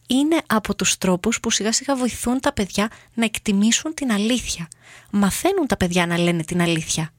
είναι 0.07 0.41
από 0.47 0.75
τους 0.75 0.97
τρόπους 0.97 1.39
που 1.39 1.51
σιγά 1.51 1.71
σιγά 1.71 1.95
βοηθούν 1.95 2.39
τα 2.39 2.53
παιδιά 2.53 2.91
να 3.13 3.25
εκτιμήσουν 3.25 3.93
την 3.93 4.11
αλήθεια. 4.11 4.67
Μαθαίνουν 5.11 5.67
τα 5.67 5.77
παιδιά 5.77 6.05
να 6.05 6.17
λένε 6.17 6.43
την 6.43 6.61
αλήθεια. 6.61 7.13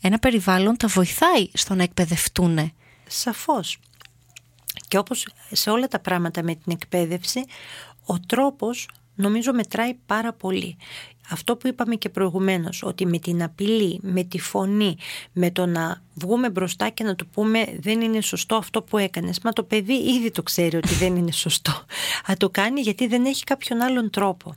Ένα 0.00 0.18
περιβάλλον 0.18 0.76
τα 0.76 0.88
βοηθάει 0.88 1.48
στο 1.52 1.74
να 1.74 1.82
εκπαιδευτούν. 1.82 2.72
Σαφώς. 3.06 3.78
Και 4.88 4.98
όπως 4.98 5.28
σε 5.50 5.70
όλα 5.70 5.88
τα 5.88 5.98
πράγματα 5.98 6.42
με 6.42 6.54
την 6.54 6.72
εκπαίδευση, 6.72 7.44
ο 8.06 8.20
τρόπος 8.20 8.88
νομίζω 9.18 9.52
μετράει 9.52 9.94
πάρα 10.06 10.32
πολύ. 10.32 10.76
Αυτό 11.30 11.56
που 11.56 11.66
είπαμε 11.66 11.94
και 11.94 12.08
προηγουμένως, 12.08 12.82
ότι 12.82 13.06
με 13.06 13.18
την 13.18 13.42
απειλή, 13.42 13.98
με 14.02 14.24
τη 14.24 14.40
φωνή, 14.40 14.96
με 15.32 15.50
το 15.50 15.66
να 15.66 16.02
βγούμε 16.14 16.50
μπροστά 16.50 16.88
και 16.88 17.04
να 17.04 17.14
του 17.14 17.26
πούμε 17.26 17.78
δεν 17.80 18.00
είναι 18.00 18.20
σωστό 18.20 18.56
αυτό 18.56 18.82
που 18.82 18.98
έκανες. 18.98 19.40
Μα 19.40 19.52
το 19.52 19.62
παιδί 19.62 19.94
ήδη 19.94 20.30
το 20.30 20.42
ξέρει 20.42 20.76
ότι 20.76 20.94
δεν 20.94 21.16
είναι 21.16 21.32
σωστό. 21.32 21.84
Θα 22.24 22.36
το 22.36 22.50
κάνει 22.50 22.80
γιατί 22.80 23.06
δεν 23.06 23.24
έχει 23.24 23.44
κάποιον 23.44 23.80
άλλον 23.80 24.10
τρόπο. 24.10 24.54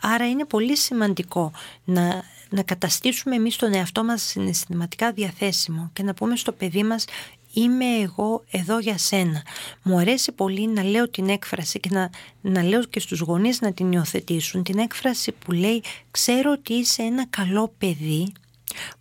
Άρα 0.00 0.28
είναι 0.28 0.44
πολύ 0.44 0.76
σημαντικό 0.76 1.52
να, 1.84 2.24
να 2.50 2.62
καταστήσουμε 2.62 3.34
εμείς 3.34 3.56
τον 3.56 3.74
εαυτό 3.74 4.04
μας 4.04 4.22
συναισθηματικά 4.22 5.12
διαθέσιμο 5.12 5.90
και 5.92 6.02
να 6.02 6.14
πούμε 6.14 6.36
στο 6.36 6.52
παιδί 6.52 6.82
μας 6.82 7.04
είμαι 7.52 7.84
εγώ 7.84 8.44
εδώ 8.50 8.78
για 8.78 8.98
σένα. 8.98 9.42
Μου 9.82 9.98
αρέσει 9.98 10.32
πολύ 10.32 10.68
να 10.68 10.82
λέω 10.82 11.08
την 11.08 11.28
έκφραση 11.28 11.80
και 11.80 11.88
να, 11.92 12.10
να 12.40 12.62
λέω 12.62 12.82
και 12.84 13.00
στους 13.00 13.20
γονείς 13.20 13.60
να 13.60 13.72
την 13.72 13.92
υιοθετήσουν. 13.92 14.62
Την 14.62 14.78
έκφραση 14.78 15.32
που 15.32 15.52
λέει 15.52 15.82
ξέρω 16.10 16.52
ότι 16.52 16.72
είσαι 16.72 17.02
ένα 17.02 17.26
καλό 17.30 17.72
παιδί 17.78 18.32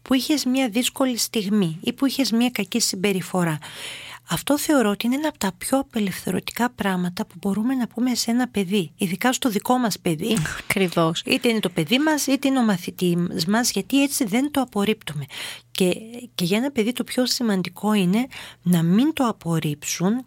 που 0.01 0.13
είχες 0.13 0.45
μια 0.45 0.69
δύσκολη 0.69 1.17
στιγμή 1.17 1.77
ή 1.81 1.93
που 1.93 2.05
είχες 2.05 2.31
μια 2.31 2.49
κακή 2.49 2.79
συμπεριφορά. 2.79 3.57
Αυτό 4.33 4.57
θεωρώ 4.59 4.89
ότι 4.89 5.05
είναι 5.05 5.15
ένα 5.15 5.27
από 5.27 5.37
τα 5.37 5.51
πιο 5.57 5.79
απελευθερωτικά 5.79 6.69
πράγματα 6.69 7.25
που 7.25 7.35
μπορούμε 7.41 7.73
να 7.75 7.87
πούμε 7.87 8.15
σε 8.15 8.31
ένα 8.31 8.47
παιδί, 8.47 8.91
ειδικά 8.97 9.33
στο 9.33 9.49
δικό 9.49 9.77
μας 9.77 9.99
παιδί. 9.99 10.37
Ακριβώς. 10.59 11.21
Είτε 11.25 11.49
είναι 11.49 11.59
το 11.59 11.69
παιδί 11.69 11.99
μας 11.99 12.27
είτε 12.27 12.47
είναι 12.47 12.59
ο 12.59 12.63
μαθητής 12.63 13.45
μας 13.47 13.71
γιατί 13.71 14.03
έτσι 14.03 14.23
δεν 14.25 14.51
το 14.51 14.61
απορρίπτουμε. 14.61 15.25
Και, 15.71 15.93
και 16.35 16.45
για 16.45 16.57
ένα 16.57 16.71
παιδί 16.71 16.91
το 16.93 17.03
πιο 17.03 17.25
σημαντικό 17.25 17.93
είναι 17.93 18.27
να 18.61 18.83
μην 18.83 19.13
το 19.13 19.23
απορρίψουν 19.27 20.25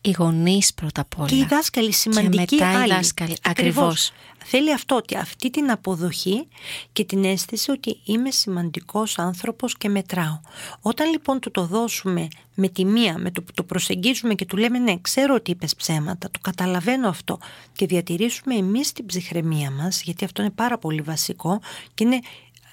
Οι 0.00 0.10
γονείς 0.18 0.74
πρώτα 0.74 1.00
απ' 1.00 1.18
όλα. 1.18 1.28
και 1.28 1.36
οι 1.36 1.46
δάσκαλοι 1.48 1.92
σημαντικοί 1.92 2.54
μετά 2.54 2.72
οι 2.72 2.74
άλλοι. 2.76 2.92
δάσκαλοι. 2.92 3.36
Ακριβώς. 3.42 4.12
Ακριβώς. 4.44 4.50
Θέλει 4.50 4.72
αυτό, 4.72 4.96
ότι 4.96 5.16
αυτή 5.16 5.50
την 5.50 5.70
αποδοχή 5.70 6.48
και 6.92 7.04
την 7.04 7.24
αίσθηση 7.24 7.70
ότι 7.70 8.00
είμαι 8.04 8.30
σημαντικός 8.30 9.18
άνθρωπος 9.18 9.76
και 9.76 9.88
μετράω. 9.88 10.40
Όταν 10.80 11.10
λοιπόν 11.10 11.40
του 11.40 11.50
το 11.50 11.66
δώσουμε 11.66 12.28
με 12.54 12.68
τη 12.68 12.84
μία, 12.84 13.18
με 13.18 13.30
το 13.30 13.42
που 13.42 13.52
το 13.54 13.62
προσεγγίζουμε 13.62 14.34
και 14.34 14.46
του 14.46 14.56
λέμε 14.56 14.78
ναι, 14.78 14.96
ξέρω 15.00 15.34
ότι 15.34 15.50
είπες 15.50 15.76
ψέματα, 15.76 16.30
το 16.30 16.38
καταλαβαίνω 16.42 17.08
αυτό 17.08 17.38
και 17.72 17.86
διατηρήσουμε 17.86 18.54
εμείς 18.54 18.92
την 18.92 19.06
ψυχραιμία 19.06 19.70
μας, 19.70 20.02
γιατί 20.02 20.24
αυτό 20.24 20.42
είναι 20.42 20.50
πάρα 20.50 20.78
πολύ 20.78 21.00
βασικό 21.00 21.60
και 21.94 22.04
είναι 22.04 22.20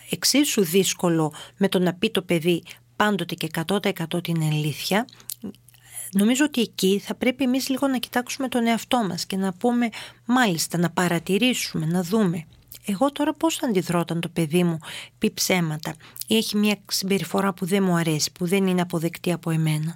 εξίσου 0.09 0.63
δύσκολο 0.63 1.33
με 1.57 1.69
το 1.69 1.79
να 1.79 1.93
πει 1.93 2.09
το 2.11 2.21
παιδί 2.21 2.63
πάντοτε 2.95 3.35
και 3.35 3.49
100% 3.67 4.23
την 4.23 4.43
αλήθεια 4.43 5.05
Νομίζω 6.13 6.45
ότι 6.45 6.61
εκεί 6.61 6.99
θα 6.99 7.15
πρέπει 7.15 7.43
εμείς 7.43 7.69
λίγο 7.69 7.87
να 7.87 7.97
κοιτάξουμε 7.97 8.47
τον 8.47 8.67
εαυτό 8.67 9.03
μας 9.07 9.25
και 9.25 9.37
να 9.37 9.53
πούμε 9.53 9.89
μάλιστα 10.25 10.77
να 10.77 10.89
παρατηρήσουμε, 10.89 11.85
να 11.85 12.03
δούμε. 12.03 12.45
Εγώ 12.85 13.11
τώρα 13.11 13.33
πώς 13.33 13.55
θα 13.55 13.67
αντιδρώ 13.67 13.99
όταν 13.99 14.19
το 14.19 14.29
παιδί 14.29 14.63
μου 14.63 14.77
πει 15.17 15.31
ψέματα 15.31 15.95
ή 16.27 16.37
έχει 16.37 16.57
μια 16.57 16.75
συμπεριφορά 16.87 17.53
που 17.53 17.65
δεν 17.65 17.83
μου 17.83 17.95
αρέσει, 17.95 18.31
που 18.31 18.45
δεν 18.45 18.67
είναι 18.67 18.81
αποδεκτή 18.81 19.31
από 19.31 19.49
εμένα; 19.49 19.95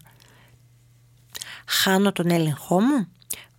Χάνω 1.67 2.11
τον 2.11 2.29
έλεγχό 2.29 2.81
μου, 2.81 3.07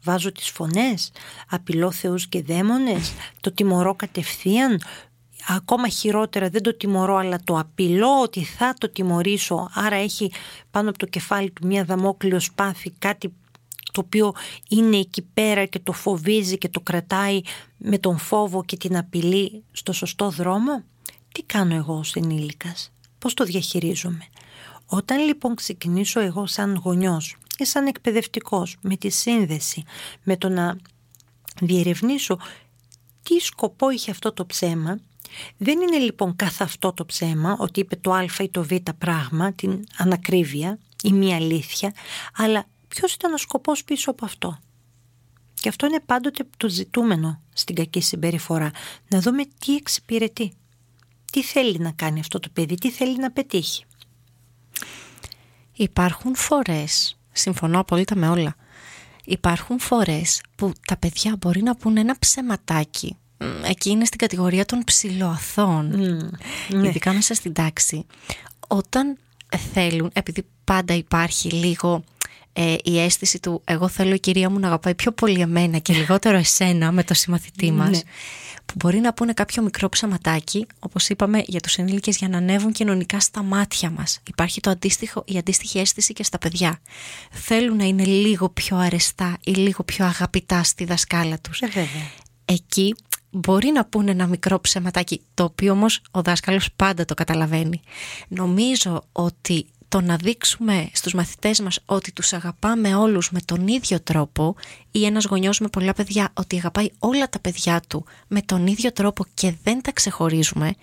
βάζω 0.03 0.33
τις 0.33 0.49
φωνές, 0.49 1.13
απειλώ 1.49 1.91
θεούς 1.91 2.27
και 2.27 2.43
δαίμονες, 2.43 3.13
το 3.41 3.53
τιμωρώ 3.53 3.95
κατευθείαν, 3.95 4.81
ακόμα 5.49 5.89
χειρότερα 5.89 6.49
δεν 6.49 6.63
το 6.63 6.77
τιμωρώ 6.77 7.17
αλλά 7.17 7.41
το 7.45 7.59
απειλώ 7.59 8.21
ότι 8.23 8.45
θα 8.45 8.75
το 8.79 8.91
τιμωρήσω 8.91 9.71
άρα 9.75 9.97
έχει 9.97 10.33
πάνω 10.71 10.89
από 10.89 10.99
το 10.99 11.07
κεφάλι 11.07 11.51
του 11.51 11.67
μια 11.67 11.85
δαμόκλειο 11.85 12.41
σπάθη 12.41 12.91
κάτι 12.99 13.33
το 13.97 14.03
οποίο 14.05 14.33
είναι 14.69 14.97
εκεί 14.97 15.23
πέρα 15.23 15.65
και 15.65 15.79
το 15.79 15.93
φοβίζει 15.93 16.59
και 16.59 16.69
το 16.69 16.81
κρατάει 16.81 17.41
με 17.77 17.99
τον 17.99 18.19
φόβο 18.19 18.65
και 18.65 18.77
την 18.77 18.97
απειλή 18.97 19.63
στο 19.73 19.93
σωστό 19.93 20.31
δρόμο. 20.31 20.83
Τι 21.33 21.43
κάνω 21.43 21.75
εγώ 21.75 21.95
ως 21.95 22.15
ενήλικας, 22.15 22.93
πώς 23.19 23.35
το 23.35 23.45
διαχειρίζομαι; 23.45 24.27
Όταν 24.87 25.19
λοιπόν 25.19 25.55
ξεκινήσω 25.55 26.21
εγώ 26.21 26.47
σαν 26.47 26.75
γονιός 26.85 27.37
ή 27.59 27.65
σαν 27.65 27.87
εκπαιδευτικός 27.87 28.77
με 28.81 28.97
τη 28.97 29.09
σύνδεση, 29.09 29.85
με 30.23 30.37
το 30.37 30.49
να 30.49 30.77
διερευνήσω 31.61 32.39
τι 33.23 33.39
σκοπό 33.39 33.91
είχε 33.91 34.11
αυτό 34.11 34.33
το 34.33 34.47
ψέμα, 34.47 34.99
δεν 35.57 35.81
είναι 35.81 35.99
λοιπόν 35.99 36.37
καθ' 36.37 36.61
αυτό 36.61 36.93
το 36.93 37.07
ψέμα 37.07 37.57
ότι 37.59 37.81
είπε 37.81 37.97
το 37.97 38.13
α 38.13 38.25
ή 38.39 38.49
το 38.49 38.65
β 38.65 38.73
πράγμα, 38.99 39.53
την 39.53 39.85
ανακρίβεια 39.97 40.79
ή 41.03 41.13
μία 41.13 41.37
αλήθεια, 41.37 41.93
αλλά 42.37 42.67
ποιος 42.89 43.15
ήταν 43.15 43.33
ο 43.33 43.37
σκοπός 43.37 43.85
πίσω 43.85 44.11
από 44.11 44.25
αυτό; 44.25 44.59
Και 45.55 45.69
αυτό 45.69 45.87
είναι 45.87 46.01
πάντοτε 46.07 46.45
το 46.57 46.69
ζητούμενο 46.69 47.41
στην 47.53 47.75
κακή 47.75 48.01
συμπεριφορά. 48.01 48.71
Να 49.09 49.21
δούμε 49.21 49.45
τι 49.59 49.75
εξυπηρετεί. 49.75 50.53
Τι 51.33 51.43
θέλει 51.43 51.79
να 51.79 51.91
κάνει 51.91 52.21
αυτό 52.21 52.41
το 52.41 52.49
παιδί, 52.53 52.75
τι 52.75 52.91
θέλει 52.91 53.19
να 53.19 53.31
πετύχει. 53.31 53.85
Υπάρχουν 55.73 56.37
φορές, 56.37 57.19
συμφωνώ 57.33 57.79
απόλυτα 57.79 58.17
με 58.17 58.29
όλα, 58.29 58.57
υπάρχουν 59.25 59.79
φορές 59.81 60.41
που 60.57 60.73
τα 60.87 60.97
παιδιά 60.97 61.37
μπορεί 61.39 61.63
να 61.63 61.77
πούν 61.77 61.97
ένα 61.97 62.19
ψεματάκι. 62.19 63.17
Μ, 63.39 63.45
Εκεί 63.65 63.91
είναι 63.91 64.05
στην 64.05 64.19
κατηγορία 64.19 64.65
των 64.65 64.85
ψηλοαθών, 64.85 65.89
ναι. 66.69 66.89
ειδικά 66.89 67.13
μέσα 67.13 67.35
στην 67.35 67.53
τάξη. 67.53 68.07
Όταν 68.69 69.17
θέλουν, 69.73 70.11
επειδή 70.13 70.47
πάντα 70.65 70.95
υπάρχει 70.95 71.49
λίγο 71.51 72.05
ε, 72.53 72.77
η 72.85 73.01
αίσθηση 73.01 73.41
του 73.41 73.63
εγώ 73.65 73.89
θέλω 73.89 74.15
η 74.15 74.21
κυρία 74.21 74.51
μου 74.51 74.59
να 74.59 74.67
αγαπάει 74.67 74.95
πιο 74.95 75.13
πολύ 75.13 75.41
εμένα 75.41 75.79
και 75.79 75.93
λιγότερο 75.93 76.37
εσένα 76.37 76.93
με 76.93 77.05
το 77.05 77.15
συμμαθητή 77.15 77.71
μας 77.73 77.91
Ναι. 77.91 77.99
που 78.67 78.75
μπορεί 78.77 78.99
να 78.99 79.13
πούνε 79.15 79.33
κάποιο 79.33 79.63
μικρό 79.63 79.89
ψαματάκι 79.89 80.67
όπως 80.79 81.09
είπαμε 81.09 81.43
για 81.47 81.61
τους 81.61 81.77
ενήλικες 81.77 82.17
για 82.17 82.29
να 82.29 82.37
ανέβουν 82.37 82.73
κοινωνικά 82.73 83.21
στα 83.21 83.43
μάτια 83.43 83.91
μας 83.91 84.21
υπάρχει 84.29 84.61
το 84.61 84.71
αντίστοιχο, 84.71 85.23
η 85.27 85.39
αντίστοιχη 85.39 85.79
αίσθηση 85.79 86.13
και 86.13 86.23
στα 86.23 86.39
παιδιά 86.39 86.81
θέλουν 87.31 87.77
να 87.77 87.85
είναι 87.85 88.05
λίγο 88.05 88.49
πιο 88.49 88.77
αρεστά 88.77 89.37
ή 89.45 89.51
λίγο 89.51 89.85
πιο 89.85 90.05
αγαπητά 90.05 90.63
στη 90.63 90.85
δασκάλα 90.85 91.39
τους 91.39 91.61
Ε, 91.61 91.67
βέβαια. 91.67 92.11
εκεί 92.45 92.95
μπορεί 93.37 93.71
να 93.71 93.85
πούνε 93.85 94.11
ένα 94.11 94.27
μικρό 94.27 94.61
ψεματάκι, 94.61 95.21
το 95.35 95.45
οποίο 95.45 95.73
όμως 95.73 96.01
ο 96.11 96.23
δάσκαλος 96.23 96.69
πάντα 96.77 97.05
το 97.05 97.15
καταλαβαίνει. 97.15 97.81
Νομίζω 98.29 99.05
ότι 99.13 99.67
το 99.89 100.01
να 100.01 100.17
δείξουμε 100.17 100.89
στους 100.93 101.15
μαθητές 101.15 101.61
μας 101.61 101.79
ότι 101.87 102.13
τους 102.13 102.33
αγαπάμε 102.33 102.95
όλους 102.95 103.31
με 103.31 103.41
τον 103.45 103.67
ίδιο 103.67 104.01
τρόπο 104.01 104.55
ή 104.91 105.05
ένας 105.05 105.25
γονιός 105.25 105.61
με 105.61 105.69
πολλά 105.69 105.93
παιδιά 105.93 106.31
ότι 106.35 106.57
αγαπάει 106.57 106.91
όλα 106.99 107.29
τα 107.29 107.39
παιδιά 107.39 107.83
του 107.89 108.05
με 108.27 108.43
τον 108.43 108.67
ίδιο 108.67 108.93
τρόπο 108.93 109.25
και 109.35 109.55
δεν 109.63 109.83
τα 109.83 109.93
ξεχωρίζουμε 109.93 110.75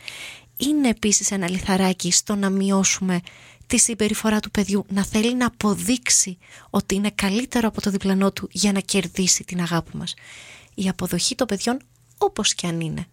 είναι 0.58 0.90
επίσης 0.90 1.32
ένα 1.32 1.50
λιθαράκι 1.50 2.12
στο 2.12 2.36
να 2.36 2.50
μειώσουμε 2.50 3.20
τη 3.68 3.78
συμπεριφορά 3.78 4.40
του 4.40 4.52
παιδιού 4.52 4.86
να 4.90 5.06
θέλει 5.06 5.36
να 5.36 5.46
αποδείξει 5.46 6.38
ότι 6.70 6.96
είναι 6.96 7.12
καλύτερο 7.16 7.68
από 7.68 7.82
το 7.82 7.90
διπλανό 7.90 8.32
του 8.32 8.50
για 8.52 8.72
να 8.72 8.80
κερδίσει 8.80 9.44
την 9.44 9.62
αγάπη 9.62 9.98
μας. 9.98 10.14
Η 10.74 10.90
αποδοχή 10.90 11.36
των 11.36 11.48
παιδιών 11.48 11.78
όπως 12.18 12.54
και 12.54 12.68
αν 12.68 12.80
είναι. 12.82 13.08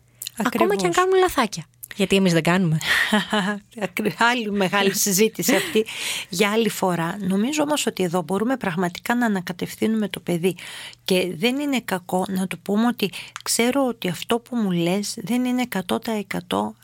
Ακόμα 0.46 0.64
Ακριβώς. 0.64 0.76
και 0.76 0.86
αν 0.86 0.92
κάνουν 0.92 1.18
λαθάκια. 1.18 1.64
Γιατί 1.96 2.16
εμείς 2.16 2.32
δεν 2.32 2.42
κάνουμε. 2.42 2.78
άλλη 4.30 4.50
μεγάλη 4.50 4.94
συζήτηση 4.94 5.54
αυτή 5.54 5.86
για 6.28 6.50
άλλη 6.50 6.68
φορά. 6.68 7.16
Νομίζω 7.20 7.62
όμως 7.62 7.86
ότι 7.86 8.02
εδώ 8.02 8.22
μπορούμε 8.22 8.56
πραγματικά 8.56 9.14
να 9.14 9.26
ανακατευθύνουμε 9.26 10.08
το 10.08 10.20
παιδί 10.20 10.56
και 11.04 11.34
δεν 11.36 11.58
είναι 11.58 11.80
κακό 11.80 12.24
να 12.28 12.46
του 12.46 12.58
πούμε 12.58 12.86
ότι 12.86 13.10
ξέρω 13.44 13.86
ότι 13.86 14.08
αυτό 14.08 14.38
που 14.38 14.56
μου 14.56 14.70
λες 14.70 15.14
δεν 15.16 15.44
είναι 15.44 15.68
100% 15.86 15.98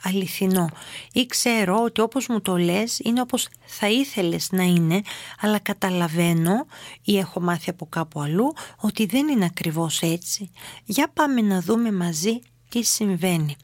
αληθινό 0.03 0.71
ή 1.13 1.27
ξέρω 1.27 1.83
ότι 1.83 2.01
όπως 2.01 2.27
μου 2.27 2.41
το 2.41 2.57
λες 2.57 2.99
είναι 2.99 3.21
όπως 3.21 3.49
θα 3.65 3.89
ήθελες 3.89 4.49
να 4.53 4.63
είναι 4.63 5.03
αλλά 5.41 5.59
καταλαβαίνω 5.59 6.67
ή 7.03 7.19
έχω 7.19 7.41
μάθει 7.41 7.71
από 7.71 7.87
κάπου 7.87 8.21
αλλού 8.21 8.53
ότι 8.77 9.07
δεν 9.07 9.29
είναι 9.29 9.45
ακριβώς 9.45 10.03
έτσι. 10.03 10.51
Για 10.85 11.11
πάμε 11.15 11.41
να 11.41 11.61
δούμε 11.61 11.93
μαζί 11.93 12.41
τι 12.69 12.83
συμβαίνει. 12.83 13.57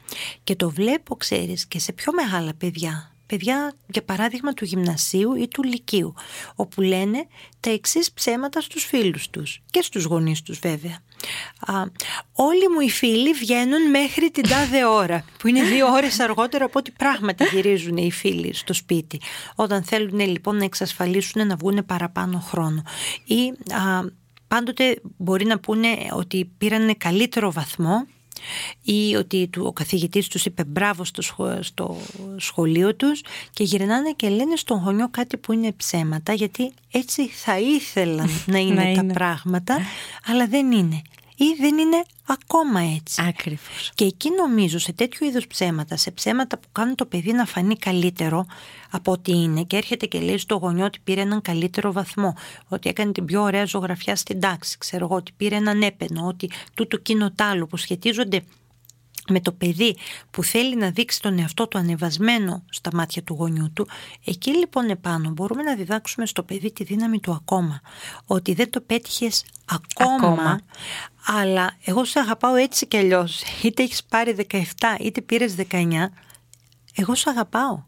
Και 0.45 0.57
το 0.57 0.71
βλέπω, 0.71 1.17
ξέρεις, 1.17 1.67
και 1.67 1.79
σε 1.79 1.93
πιο 1.93 2.13
μεγάλα 2.13 2.55
παιδιά. 2.55 3.07
Παιδιά, 3.27 3.75
για 3.87 4.03
παράδειγμα, 4.03 4.53
του 4.53 4.65
γυμνασίου 4.65 5.35
ή 5.35 5.49
του 5.49 5.63
λυκείου, 5.63 6.15
όπου 6.55 6.81
λένε 6.81 7.27
τα 7.61 7.71
εξής 7.71 8.13
ψέματα 8.13 8.61
στους 8.61 8.85
φίλους 8.85 9.31
τους 9.31 9.63
και 9.71 9.83
στους 9.83 10.05
γονείς 10.05 10.43
τους 10.43 10.59
βέβαια. 10.59 10.99
Α, 11.67 11.83
όλοι 12.33 12.69
μου 12.69 12.81
οι 12.81 12.91
φίλοι 12.91 13.33
βγαίνουν 13.33 13.91
μέχρι 13.91 14.31
την 14.31 14.49
τάδε 14.49 14.85
ώρα, 14.85 15.25
που 15.39 15.49
είναι 15.49 15.63
δύο 15.63 15.87
ώρες 15.93 16.21
αργότερο 16.21 16.65
από 16.65 16.79
ό,τι 16.79 16.91
πράγματι 16.91 17.45
γυρίζουν 17.45 17.97
οι 17.97 18.11
φίλοι 18.11 18.55
στο 18.55 18.73
σπίτι, 18.73 19.21
όταν 19.55 19.83
θέλουν 19.83 20.21
λοιπόν 20.21 20.57
να 20.57 20.65
εξασφαλίσουν 20.65 21.47
να 21.47 21.57
βγουν 21.57 21.87
παραπάνω 21.87 22.39
χρόνο. 22.39 22.83
Ή 23.25 23.53
πάντοτε 24.49 25.01
μπορεί 25.17 25.45
να 25.45 25.59
πούνε 25.59 25.89
ότι 26.13 26.51
πήραν 26.59 26.97
καλύτερο 26.99 27.53
βαθμό 27.53 28.07
ή 28.83 29.15
ότι 29.15 29.51
ο 29.59 29.73
καθηγητής 29.73 30.29
τους 30.29 30.45
είπε 30.45 30.65
μπράβο 30.65 31.05
στο, 31.05 31.23
στο 31.61 31.97
σχολείο 32.37 32.95
τους 32.95 33.23
και 33.53 33.65
γυρνάνε 33.65 34.13
και 34.17 34.29
λένε 34.29 34.57
στον 34.57 34.79
γονιό 34.79 35.09
κάτι 35.11 35.37
που 35.37 35.53
είναι 35.53 35.73
ψέματα 35.73 36.33
γιατί 36.33 36.73
έτσι 36.91 37.29
θα 37.29 37.59
ήθελαν 37.59 38.31
να 38.47 38.59
είναι 38.67 38.95
τα 38.95 39.05
πράγματα 39.13 39.79
αλλά 40.27 40.47
δεν 40.47 40.73
είναι 40.73 41.03
ή 41.37 41.45
δεν 41.61 41.79
είναι 41.79 42.03
ακόμα 42.27 42.81
έτσι. 42.81 43.23
Ακριβώς. 43.29 43.91
Και 43.95 44.05
εκεί 44.05 44.31
νομίζω 44.31 44.79
σε 44.79 44.93
τέτοιου 44.93 45.27
είδους 45.27 45.47
ψέματα, 45.47 45.97
σε 45.97 46.11
ψέματα 46.11 46.59
που 46.59 46.69
κάνουν 46.73 46.95
το 46.95 47.07
παιδί 47.07 47.33
να 47.33 47.45
φανεί 47.45 47.77
καλύτερο 47.77 48.47
από 48.91 49.13
ό,τι 49.13 49.33
είναι 49.33 49.63
και 49.63 49.77
έρχεται 49.77 50.07
και 50.07 50.21
λέει 50.21 50.39
στο 50.39 50.55
γονιό 50.55 50.85
ότι 50.85 50.99
πήρε 51.05 51.21
έναν 51.21 51.41
καλύτερο 51.41 51.93
βαθμό, 51.93 52.35
ότι 52.69 52.89
έκανε 52.89 53.13
την 53.13 53.25
πιο 53.25 53.43
ωραία 53.43 53.65
ζωγραφιά 53.65 54.17
στην 54.17 54.41
τάξη, 54.41 54.79
ξέρω 54.79 55.05
εγώ, 55.05 55.15
ότι 55.15 55.33
πήρε 55.37 55.57
έναν 55.57 55.83
έπαινο, 55.83 56.27
ότι 56.27 56.51
τούτο 56.75 56.97
κοινό 56.97 57.31
τάλο 57.31 57.67
που 57.67 57.77
σχετίζονται 57.77 58.43
με 59.29 59.41
το 59.41 59.53
παιδί 59.53 59.97
που 60.31 60.45
θέλει 60.45 60.77
να 60.77 60.91
δείξει 60.91 61.21
τον 61.21 61.39
εαυτό 61.39 61.69
του 61.69 61.79
ανεβασμένο 61.79 62.65
στα 62.71 62.91
μάτια 62.95 63.23
του 63.23 63.35
γονιού 63.35 63.73
του, 63.73 63.89
εκεί 64.25 64.57
λοιπόν 64.57 64.91
επάνω 64.91 65.31
μπορούμε 65.31 65.63
να 65.63 65.75
διδάξουμε 65.75 66.27
στο 66.27 66.43
παιδί 66.43 66.73
τη 66.73 66.85
δύναμη 66.85 67.21
του 67.21 67.33
ακόμα. 67.33 67.81
Ότι 68.27 68.55
δεν 68.55 68.71
το 68.71 68.81
πέτυχες 68.81 69.45
ακόμα, 69.65 70.61
αλλά 71.27 71.77
εγώ 71.85 72.05
σε 72.05 72.19
αγαπάω 72.19 72.55
έτσι 72.55 72.87
κι 72.87 72.97
αλλιώς. 72.97 73.43
Είτε 73.63 73.83
έχεις 73.83 74.05
πάρει 74.05 74.47
17 74.51 74.63
είτε 75.01 75.21
πήρες 75.21 75.55
19, 75.71 75.93
εγώ 76.95 77.15
σε 77.15 77.31
αγαπάω. 77.31 77.83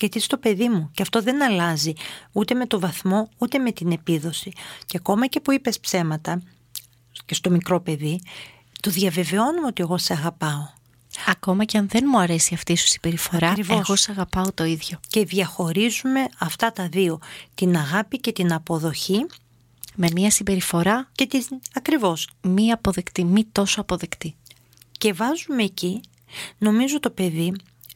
Γιατί 0.00 0.20
στο 0.20 0.36
παιδί 0.36 0.68
μου 0.68 0.90
και 0.94 1.02
αυτό 1.02 1.22
δεν 1.22 1.42
αλλάζει 1.42 1.92
ούτε 2.32 2.54
με 2.54 2.66
το 2.66 2.80
βαθμό 2.80 3.28
ούτε 3.38 3.58
με 3.58 3.72
την 3.72 3.92
επίδοση. 3.92 4.52
Και 4.86 4.96
ακόμα 4.96 5.26
και 5.26 5.40
που 5.40 5.52
είπες 5.52 5.80
ψέματα 5.80 6.42
και 7.24 7.34
στο 7.34 7.50
μικρό 7.50 7.80
παιδί, 7.80 8.20
του 8.82 8.90
διαβεβαιώνουμε 8.90 9.66
ότι 9.66 9.82
εγώ 9.82 9.98
σε 9.98 10.12
αγαπάω. 10.12 10.76
Ακόμα 11.26 11.64
και 11.64 11.78
αν 11.78 11.88
δεν 11.88 12.04
μου 12.06 12.18
αρέσει 12.18 12.54
αυτή 12.54 12.76
σου 12.76 12.86
συμπεριφορά, 12.86 13.54
εγώ 13.68 13.96
σε 13.96 14.10
αγαπάω 14.10 14.52
το 14.52 14.64
ίδιο. 14.64 15.00
Και 15.08 15.24
διαχωρίζουμε 15.24 16.28
αυτά 16.38 16.72
τα 16.72 16.88
δύο, 16.88 17.20
την 17.54 17.76
αγάπη 17.76 18.18
και 18.18 18.32
την 18.32 18.52
αποδοχή. 18.52 19.26
Με 19.94 20.08
μία 20.14 20.30
συμπεριφορά. 20.30 21.08
Και 21.12 21.26
την... 21.26 21.42
Ακριβώς. 21.74 22.28
Μία 22.40 22.74
αποδεκτή, 22.74 23.24
μη 23.24 23.44
τόσο 23.52 23.80
αποδεκτή. 23.80 24.36
Και 24.98 25.12
βάζουμε 25.12 25.62
εκεί, 25.62 26.00
νομίζω 26.58 27.00
το 27.00 27.10
παιδί, 27.10 27.54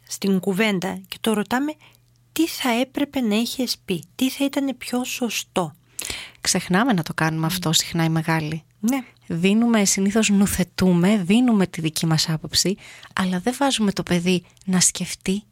στην 0.08 0.40
κουβέντα 0.40 1.00
και 1.08 1.16
το 1.20 1.32
ρωτάμε 1.32 1.74
τι 2.32 2.46
θα 2.46 2.70
έπρεπε 2.70 3.20
να 3.20 3.34
έχει 3.34 3.66
πει, 3.84 4.04
τι 4.14 4.30
θα 4.30 4.44
ήταν 4.44 4.76
πιο 4.78 5.04
σωστό. 5.04 5.74
Ξεχνάμε 6.40 6.92
να 6.92 7.02
το 7.02 7.14
κάνουμε 7.14 7.46
αυτό 7.46 7.72
συχνά 7.72 8.04
οι 8.04 8.08
μεγάλοι. 8.08 8.62
Ναι. 8.82 8.98
Δίνουμε, 9.26 9.84
συνήθως 9.84 10.28
νουθετούμε, 10.28 11.22
δίνουμε 11.26 11.66
τη 11.66 11.80
δική 11.80 12.06
μας 12.06 12.28
άποψη, 12.28 12.76
αλλά 13.14 13.40
δεν 13.40 13.54
βάζουμε 13.58 13.92
το 13.92 14.02
παιδί 14.02 14.44
να 14.64 14.80
σκεφτεί, 14.80 15.42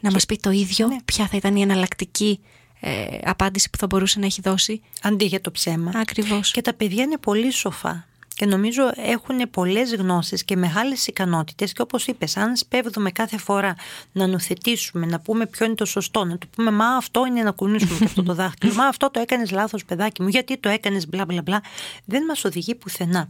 να 0.00 0.10
μας 0.10 0.26
πει 0.26 0.36
το 0.36 0.50
ίδιο, 0.50 0.86
ναι. 0.86 0.96
ποια 1.04 1.26
θα 1.26 1.36
ήταν 1.36 1.56
η 1.56 1.60
εναλλακτική 1.60 2.40
ε, 2.80 3.18
απάντηση 3.24 3.70
που 3.70 3.78
θα 3.78 3.86
μπορούσε 3.86 4.18
να 4.18 4.26
έχει 4.26 4.40
δώσει. 4.40 4.80
Αντί 5.02 5.24
για 5.24 5.40
το 5.40 5.50
ψέμα. 5.50 5.92
Ακριβώς. 5.94 6.50
Και 6.50 6.60
τα 6.60 6.74
παιδιά 6.74 7.02
είναι 7.02 7.18
πολύ 7.18 7.50
σοφά 7.50 8.06
και 8.42 8.48
νομίζω 8.48 8.92
έχουν 8.94 9.50
πολλές 9.50 9.94
γνώσεις 9.94 10.44
και 10.44 10.56
μεγάλες 10.56 11.06
ικανότητες 11.06 11.72
και 11.72 11.82
όπως 11.82 12.06
είπες 12.06 12.36
αν 12.36 12.56
σπέβδουμε 12.56 13.10
κάθε 13.10 13.38
φορά 13.38 13.76
να 14.12 14.26
νουθετήσουμε, 14.26 15.06
να 15.06 15.20
πούμε 15.20 15.46
ποιο 15.46 15.66
είναι 15.66 15.74
το 15.74 15.84
σωστό, 15.84 16.24
να 16.24 16.38
του 16.38 16.48
πούμε 16.48 16.70
μα 16.70 16.86
αυτό 16.86 17.26
είναι 17.26 17.42
να 17.42 17.50
κουνήσουμε 17.50 17.98
και 17.98 18.04
αυτό 18.04 18.22
το 18.22 18.34
δάχτυλο, 18.34 18.74
μα 18.74 18.84
αυτό 18.84 19.10
το 19.10 19.20
έκανες 19.20 19.50
λάθος 19.50 19.84
παιδάκι 19.84 20.22
μου, 20.22 20.28
γιατί 20.28 20.58
το 20.58 20.68
έκανες 20.68 21.08
μπλα 21.08 21.24
μπλα 21.24 21.42
μπλα, 21.42 21.62
δεν 22.04 22.24
μας 22.24 22.44
οδηγεί 22.44 22.74
πουθενά. 22.74 23.28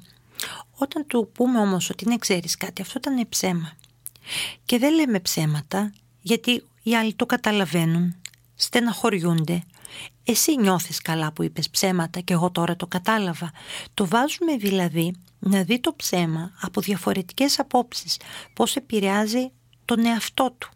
Όταν 0.77 1.07
του 1.07 1.31
πούμε 1.35 1.59
όμως 1.59 1.91
ότι 1.91 2.05
είναι 2.05 2.17
ξέρεις 2.17 2.57
κάτι, 2.57 2.83
αυτό 2.83 2.99
ήταν 2.99 3.29
ψέμα. 3.29 3.73
Και 4.65 4.79
δεν 4.79 4.95
λέμε 4.95 5.21
ψέματα 5.21 5.93
γιατί 6.23 6.63
οι 6.83 6.97
άλλοι 6.97 7.15
το 7.15 7.27
καταλαβαίνουν, 7.27 8.15
στεναχωριούνται, 8.55 9.63
εσύ 10.25 10.57
νιώθεις 10.57 11.03
καλά 11.03 11.33
που 11.33 11.43
είπες 11.43 11.71
ψέματα 11.71 12.21
και 12.21 12.33
εγώ 12.33 12.51
τώρα 12.51 12.77
το 12.77 12.87
κατάλαβα. 12.87 13.53
Το 13.95 14.07
βάζουμε 14.07 14.57
δηλαδή 14.57 15.15
να 15.39 15.63
δει 15.63 15.81
το 15.81 15.95
ψέμα 15.97 16.53
από 16.61 16.81
διαφορετικές 16.81 17.59
απόψεις, 17.59 18.17
πώς 18.53 18.77
επηρεάζει 18.77 19.51
τον 19.85 20.07
εαυτό 20.07 20.55
του. 20.59 20.71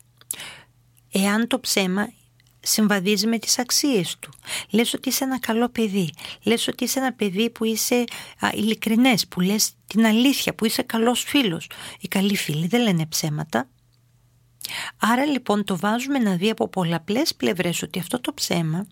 Εάν 1.13 1.47
το 1.47 1.61
ψέμα 1.61 2.13
συμβαδίζει 2.61 3.27
με 3.27 3.39
τις 3.39 3.59
αξίες 3.59 4.17
του. 4.19 4.31
Λες 4.71 4.95
ότι 4.95 5.09
είσαι 5.09 5.25
ένα 5.25 5.39
καλό 5.39 5.69
παιδί. 5.69 6.11
Λες 6.43 6.69
ότι 6.69 6.85
είσαι 6.85 6.99
ένα 6.99 7.13
παιδί 7.13 7.51
που 7.51 7.65
είσαι 7.65 8.05
α, 8.39 8.49
ειλικρινές, 8.55 9.29
που 9.29 9.41
λες 9.41 9.73
την 9.87 10.07
αλήθεια, 10.07 10.55
που 10.55 10.65
είσαι 10.65 10.83
καλός 10.83 11.23
φίλος. 11.23 11.71
Οι 12.01 12.09
καλοί 12.09 12.37
φίλοι 12.37 12.67
δεν 12.67 12.83
λένε 12.83 13.07
ψέματα. 13.07 13.69
Άρα 14.97 15.25
λοιπόν 15.25 15.65
το 15.65 15.77
βάζουμε 15.77 16.19
να 16.19 16.37
δει 16.37 16.51
από 16.51 16.69
πολλαπλές 16.69 17.35
πλευρές 17.35 17.83
ότι 17.83 17.99
αυτό 17.99 18.21
το 18.21 18.35
ψέμα 18.35 18.87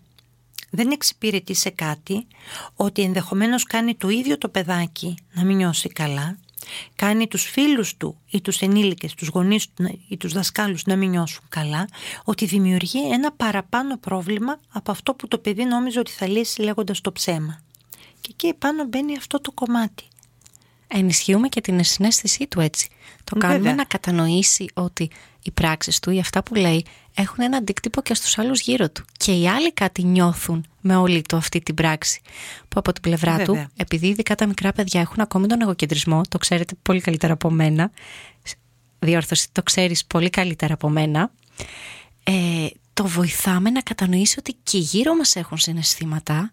δεν 0.75 0.91
εξυπηρετεί 0.91 1.53
σε 1.53 1.69
κάτι, 1.69 2.27
ότι 2.75 3.01
ενδεχομένως 3.01 3.63
κάνει 3.63 3.95
το 3.95 4.09
ίδιο 4.09 4.37
το 4.37 4.49
παιδάκι 4.49 5.15
να 5.33 5.43
μην 5.43 5.57
νιώσει 5.57 5.89
καλά, 5.89 6.37
κάνει 6.95 7.27
τους 7.27 7.43
φίλους 7.43 7.97
του 7.97 8.17
ή 8.29 8.41
τους 8.41 8.61
ενήλικες, 8.61 9.13
τους 9.13 9.27
γονείς 9.27 9.67
του 9.73 9.99
ή 10.07 10.17
τους 10.17 10.33
δασκάλους 10.33 10.83
να 10.85 10.95
μην 10.95 11.09
νιώσουν 11.09 11.43
καλά, 11.49 11.87
ότι 12.23 12.45
δημιουργεί 12.45 13.11
ένα 13.11 13.31
παραπάνω 13.31 13.97
πρόβλημα 13.97 14.59
από 14.71 14.91
αυτό 14.91 15.13
που 15.13 15.27
το 15.27 15.37
παιδί 15.37 15.65
νόμιζε 15.65 15.99
ότι 15.99 16.11
θα 16.11 16.27
λύσει 16.27 16.61
λέγοντας 16.61 17.01
το 17.01 17.11
ψέμα. 17.11 17.59
Και 18.21 18.29
εκεί 18.31 18.47
επάνω 18.47 18.83
μπαίνει 18.83 19.17
αυτό 19.17 19.41
το 19.41 19.51
κομμάτι. 19.51 20.03
Ενισχύουμε 20.97 21.47
και 21.47 21.61
την 21.61 21.83
συνέστησή 21.83 22.47
του 22.47 22.59
έτσι. 22.59 22.87
Το 23.23 23.35
κάνουμε 23.35 23.73
να 23.73 23.83
κατανοήσει 23.83 24.65
ότι 24.73 25.09
οι 25.43 25.51
πράξεις 25.51 25.99
του 25.99 26.11
ή 26.11 26.19
αυτά 26.19 26.43
που 26.43 26.55
λέει 26.55 26.85
έχουν 27.15 27.43
ένα 27.43 27.57
αντίκτυπο 27.57 28.01
και 28.01 28.13
στους 28.13 28.37
άλλους 28.37 28.61
γύρω 28.61 28.89
του. 28.89 29.05
Και 29.17 29.31
οι 29.31 29.47
άλλοι 29.47 29.73
κάτι 29.73 30.03
νιώθουν 30.03 30.65
με 30.81 30.95
όλη 30.95 31.21
του 31.21 31.35
αυτή 31.35 31.59
την 31.59 31.75
πράξη. 31.75 32.21
Που 32.67 32.79
από 32.79 32.93
την 32.93 33.01
πλευρά 33.01 33.43
του, 33.43 33.67
επειδή 33.75 34.07
ειδικά 34.07 34.35
τα 34.35 34.47
μικρά 34.47 34.71
παιδιά 34.71 35.01
έχουν 35.01 35.19
ακόμη 35.19 35.47
τον 35.47 35.61
εγωκεντρισμό, 35.61 36.21
το 36.29 36.37
ξέρετε 36.37 36.75
πολύ 36.81 37.01
καλύτερα 37.01 37.33
από 37.33 37.51
μένα, 37.51 37.91
διόρθωση, 38.99 39.47
το 39.51 39.63
ξέρεις 39.63 40.05
πολύ 40.05 40.29
καλύτερα 40.29 40.73
από 40.73 40.89
μένα, 40.89 41.31
ε, 42.23 42.67
το 42.93 43.07
βοηθάμε 43.07 43.69
να 43.69 43.81
κατανοήσει 43.81 44.35
ότι 44.39 44.55
και 44.63 44.77
γύρω 44.77 45.15
μας 45.15 45.35
έχουν 45.35 45.57
συναισθήματα 45.57 46.51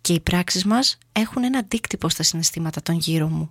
και 0.00 0.12
οι 0.12 0.20
πράξεις 0.20 0.64
μας 0.64 0.98
έχουν 1.12 1.44
ένα 1.44 1.58
αντίκτυπο 1.58 2.08
στα 2.08 2.22
συναισθήματα 2.22 2.82
των 2.82 2.94
γύρω 2.94 3.28
μου. 3.28 3.50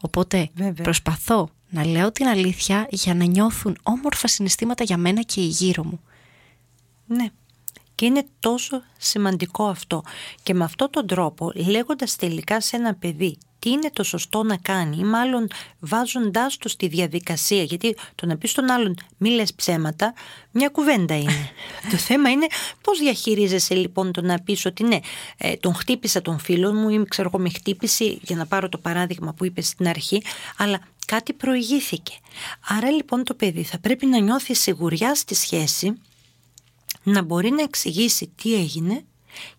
Οπότε 0.00 0.50
προσπαθώ 0.82 1.48
να 1.70 1.86
λέω 1.86 2.12
την 2.12 2.26
αλήθεια 2.26 2.86
για 2.90 3.14
να 3.14 3.24
νιώθουν 3.24 3.78
όμορφα 3.82 4.28
συναισθήματα 4.28 4.84
για 4.84 4.96
μένα 4.96 5.22
και 5.22 5.40
η 5.40 5.46
γύρω 5.46 5.84
μου. 5.84 6.00
Ναι. 7.06 7.26
Και 7.94 8.04
είναι 8.06 8.26
τόσο 8.40 8.82
σημαντικό 8.98 9.66
αυτό. 9.66 10.02
Και 10.42 10.54
με 10.54 10.64
αυτόν 10.64 10.90
τον 10.90 11.06
τρόπο, 11.06 11.52
λέγοντας 11.54 12.16
τελικά 12.16 12.60
σε 12.60 12.76
ένα 12.76 12.94
παιδί 12.94 13.38
τι 13.58 13.70
είναι 13.70 13.90
το 13.92 14.02
σωστό 14.02 14.42
να 14.42 14.56
κάνει 14.56 14.96
ή 14.98 15.04
μάλλον 15.04 15.48
βάζοντάς 15.78 16.56
το 16.56 16.68
στη 16.68 16.86
διαδικασία. 16.86 17.62
Γιατί 17.62 17.96
το 18.14 18.26
να 18.26 18.36
πεις 18.36 18.50
στον 18.50 18.70
άλλον 18.70 18.94
μη 19.16 19.30
λες 19.30 19.54
ψέματα 19.54 20.14
μια 20.50 20.68
κουβέντα 20.68 21.18
είναι. 21.18 21.50
Το 21.90 21.96
θέμα 21.96 22.30
είναι 22.30 22.46
πώς 22.80 22.98
διαχειρίζεσαι 22.98 23.74
λοιπόν 23.74 24.12
το 24.12 24.22
να 24.22 24.38
πεις 24.38 24.64
ότι 24.64 24.84
ναι 24.84 24.98
ε, 25.36 25.56
τον 25.56 25.74
χτύπησα 25.74 26.22
τον 26.22 26.38
φίλο 26.38 26.72
μου 26.72 26.88
ή 26.88 27.04
ξέρω 27.08 27.30
εγώ 27.34 27.42
με 27.42 27.50
χτύπησε 27.50 28.18
για 28.22 28.36
να 28.36 28.46
πάρω 28.46 28.68
το 28.68 28.78
παράδειγμα 28.78 29.34
που 29.34 29.44
είπες 29.44 29.66
στην 29.66 29.88
αρχή 29.88 30.22
αλλά 30.56 30.80
κάτι 31.06 31.32
προηγήθηκε. 31.32 32.12
Άρα 32.68 32.90
λοιπόν 32.90 33.24
το 33.24 33.34
παιδί 33.34 33.62
θα 33.62 33.78
πρέπει 33.78 34.06
να 34.06 34.18
νιώθει 34.18 34.54
σιγουριά 34.54 35.14
στη 35.14 35.34
σχέση 35.34 36.00
να 37.02 37.22
μπορεί 37.22 37.50
να 37.50 37.62
εξηγήσει 37.62 38.32
τι 38.42 38.54
έγινε 38.54 39.04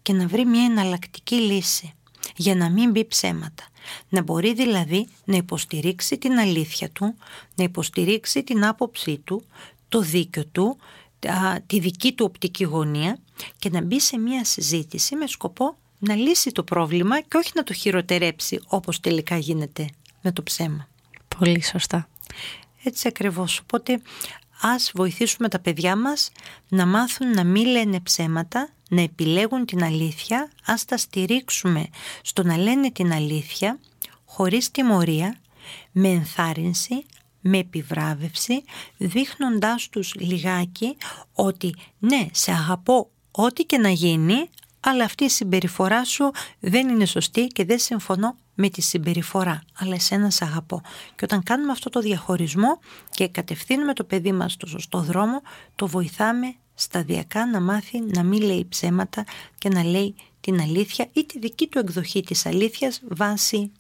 και 0.02 0.14
να 0.14 0.28
βρει 0.28 0.46
μια 0.46 0.64
εναλλακτική 0.64 1.36
λύση 1.36 1.94
για 2.36 2.56
να 2.56 2.70
μην 2.70 2.92
μπει 2.92 3.06
ψέματα. 3.06 3.64
Να 4.10 4.22
μπορεί 4.22 4.54
δηλαδή 4.54 5.08
να 5.26 5.36
υποστηρίξει 5.36 6.18
την 6.18 6.40
αλήθεια 6.40 6.90
του, 6.90 7.16
να 7.56 7.64
υποστηρίξει 7.64 8.44
την 8.44 8.66
άποψή 8.66 9.18
του, 9.24 9.44
το 9.90 10.02
δίκιο 10.02 10.46
του, 10.46 10.78
τη 11.66 11.80
δική 11.80 12.14
του 12.14 12.26
οπτική 12.30 12.64
γωνία 12.64 13.20
και 13.60 13.70
να 13.70 13.82
μπει 13.82 14.00
σε 14.00 14.18
μια 14.18 14.46
συζήτηση 14.46 15.16
με 15.16 15.28
σκοπό 15.28 15.78
να 16.00 16.16
λύσει 16.16 16.52
το 16.52 16.64
πρόβλημα 16.64 17.22
και 17.22 17.38
όχι 17.38 17.52
να 17.56 17.64
το 17.64 17.74
χειροτερέψει 17.74 18.62
όπως 18.68 19.00
τελικά 19.00 19.38
γίνεται 19.38 19.90
με 20.22 20.32
το 20.32 20.44
ψέμα. 20.44 20.88
Πολύ 21.38 21.64
σωστά. 21.64 22.10
Έτσι 22.84 23.08
ακριβώς. 23.08 23.60
Οπότε 23.60 24.02
ας 24.62 24.92
βοηθήσουμε 24.94 25.48
τα 25.48 25.60
παιδιά 25.60 25.96
μας 25.96 26.32
να 26.70 26.86
μάθουν 26.86 27.32
να 27.32 27.44
μην 27.44 27.66
λένε 27.66 28.00
ψέματα, 28.00 28.70
να 28.90 29.02
επιλέγουν 29.02 29.66
την 29.66 29.84
αλήθεια, 29.84 30.52
ας 30.66 30.86
τα 30.86 30.98
στηρίξουμε 30.98 31.88
στο 32.22 32.44
να 32.44 32.58
λένε 32.58 32.92
την 32.92 33.14
αλήθεια 33.14 33.80
χωρίς 34.26 34.72
τιμωρία, 34.72 35.40
με 35.92 36.08
ενθάρρυνση, 36.08 37.06
με 37.42 37.58
επιβράβευση, 37.58 38.64
δείχνοντάς 38.98 39.90
τους 39.90 40.16
λιγάκι 40.16 40.98
ότι 41.34 41.76
ναι, 42.00 42.28
σε 42.32 42.52
αγαπώ 42.52 43.10
ό,τι 43.32 43.64
και 43.64 43.78
να 43.78 43.90
γίνει, 43.90 44.50
αλλά 44.80 45.04
αυτή 45.04 45.24
η 45.24 45.30
συμπεριφορά 45.30 46.04
σου 46.04 46.32
δεν 46.60 46.90
είναι 46.90 47.06
σωστή 47.06 47.48
και 47.48 47.66
δεν 47.66 47.80
συμφωνώ 47.80 48.36
με 48.54 48.70
τη 48.70 48.82
συμπεριφορά, 48.82 49.64
αλλά 49.78 49.96
εσένα 49.96 50.30
σε 50.30 50.46
αγαπώ. 50.46 50.82
Και 51.16 51.24
όταν 51.24 51.44
κάνουμε 51.44 51.72
αυτό 51.72 51.90
το 51.90 52.00
διαχωρισμό 52.00 52.80
και 53.12 53.28
κατευθύνουμε 53.28 53.94
το 53.94 54.04
παιδί 54.04 54.32
μας 54.32 54.54
στο 54.54 54.68
σωστό 54.68 55.02
δρόμο, 55.02 55.42
το 55.76 55.88
βοηθάμε 55.88 56.56
σταδιακά 56.80 57.46
να 57.46 57.62
μάθει 57.62 58.00
να 58.00 58.24
μην 58.24 58.42
λέει 58.42 58.66
ψέματα 58.70 59.24
και 59.58 59.70
να 59.70 59.84
λέει 59.84 60.16
την 60.42 60.60
αλήθεια 60.60 61.08
ή 61.14 61.26
τη 61.26 61.40
δική 61.40 61.68
του 61.68 61.80
εκδοχή 61.80 62.22
της 62.22 62.46
αλήθειας 62.46 63.02
βάσει 63.08 63.72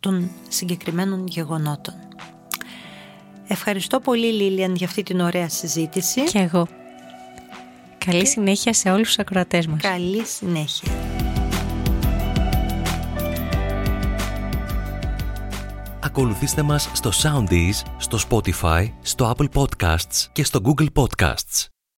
των 0.00 0.30
συγκεκριμένων 0.48 1.26
γεγονότων. 1.26 1.94
Ευχαριστώ 3.46 4.00
πολύ 4.00 4.32
Λίλιαν 4.32 4.74
για 4.74 4.86
αυτή 4.86 5.02
την 5.02 5.20
ωραία 5.20 5.48
συζήτηση. 5.48 6.24
Και 6.24 6.38
εγώ. 6.38 6.68
Καλή 7.98 8.26
συνέχεια 8.26 8.72
σε 8.72 8.90
όλους 8.90 9.06
τους 9.06 9.18
ακροατές 9.18 9.66
μας. 9.66 9.80
Καλή 9.80 10.24
συνέχεια. 10.24 10.92
Ακολουθήστε 16.02 16.62
μας 16.62 16.90
στο 16.92 17.10
Soundees, 17.22 17.82
στο 17.98 18.18
Spotify, 18.28 18.88
στο 19.00 19.34
Apple 19.36 19.48
Podcasts 19.54 20.28
και 20.32 20.44
στο 20.44 20.60
Google 20.64 20.86
Podcasts. 20.94 21.79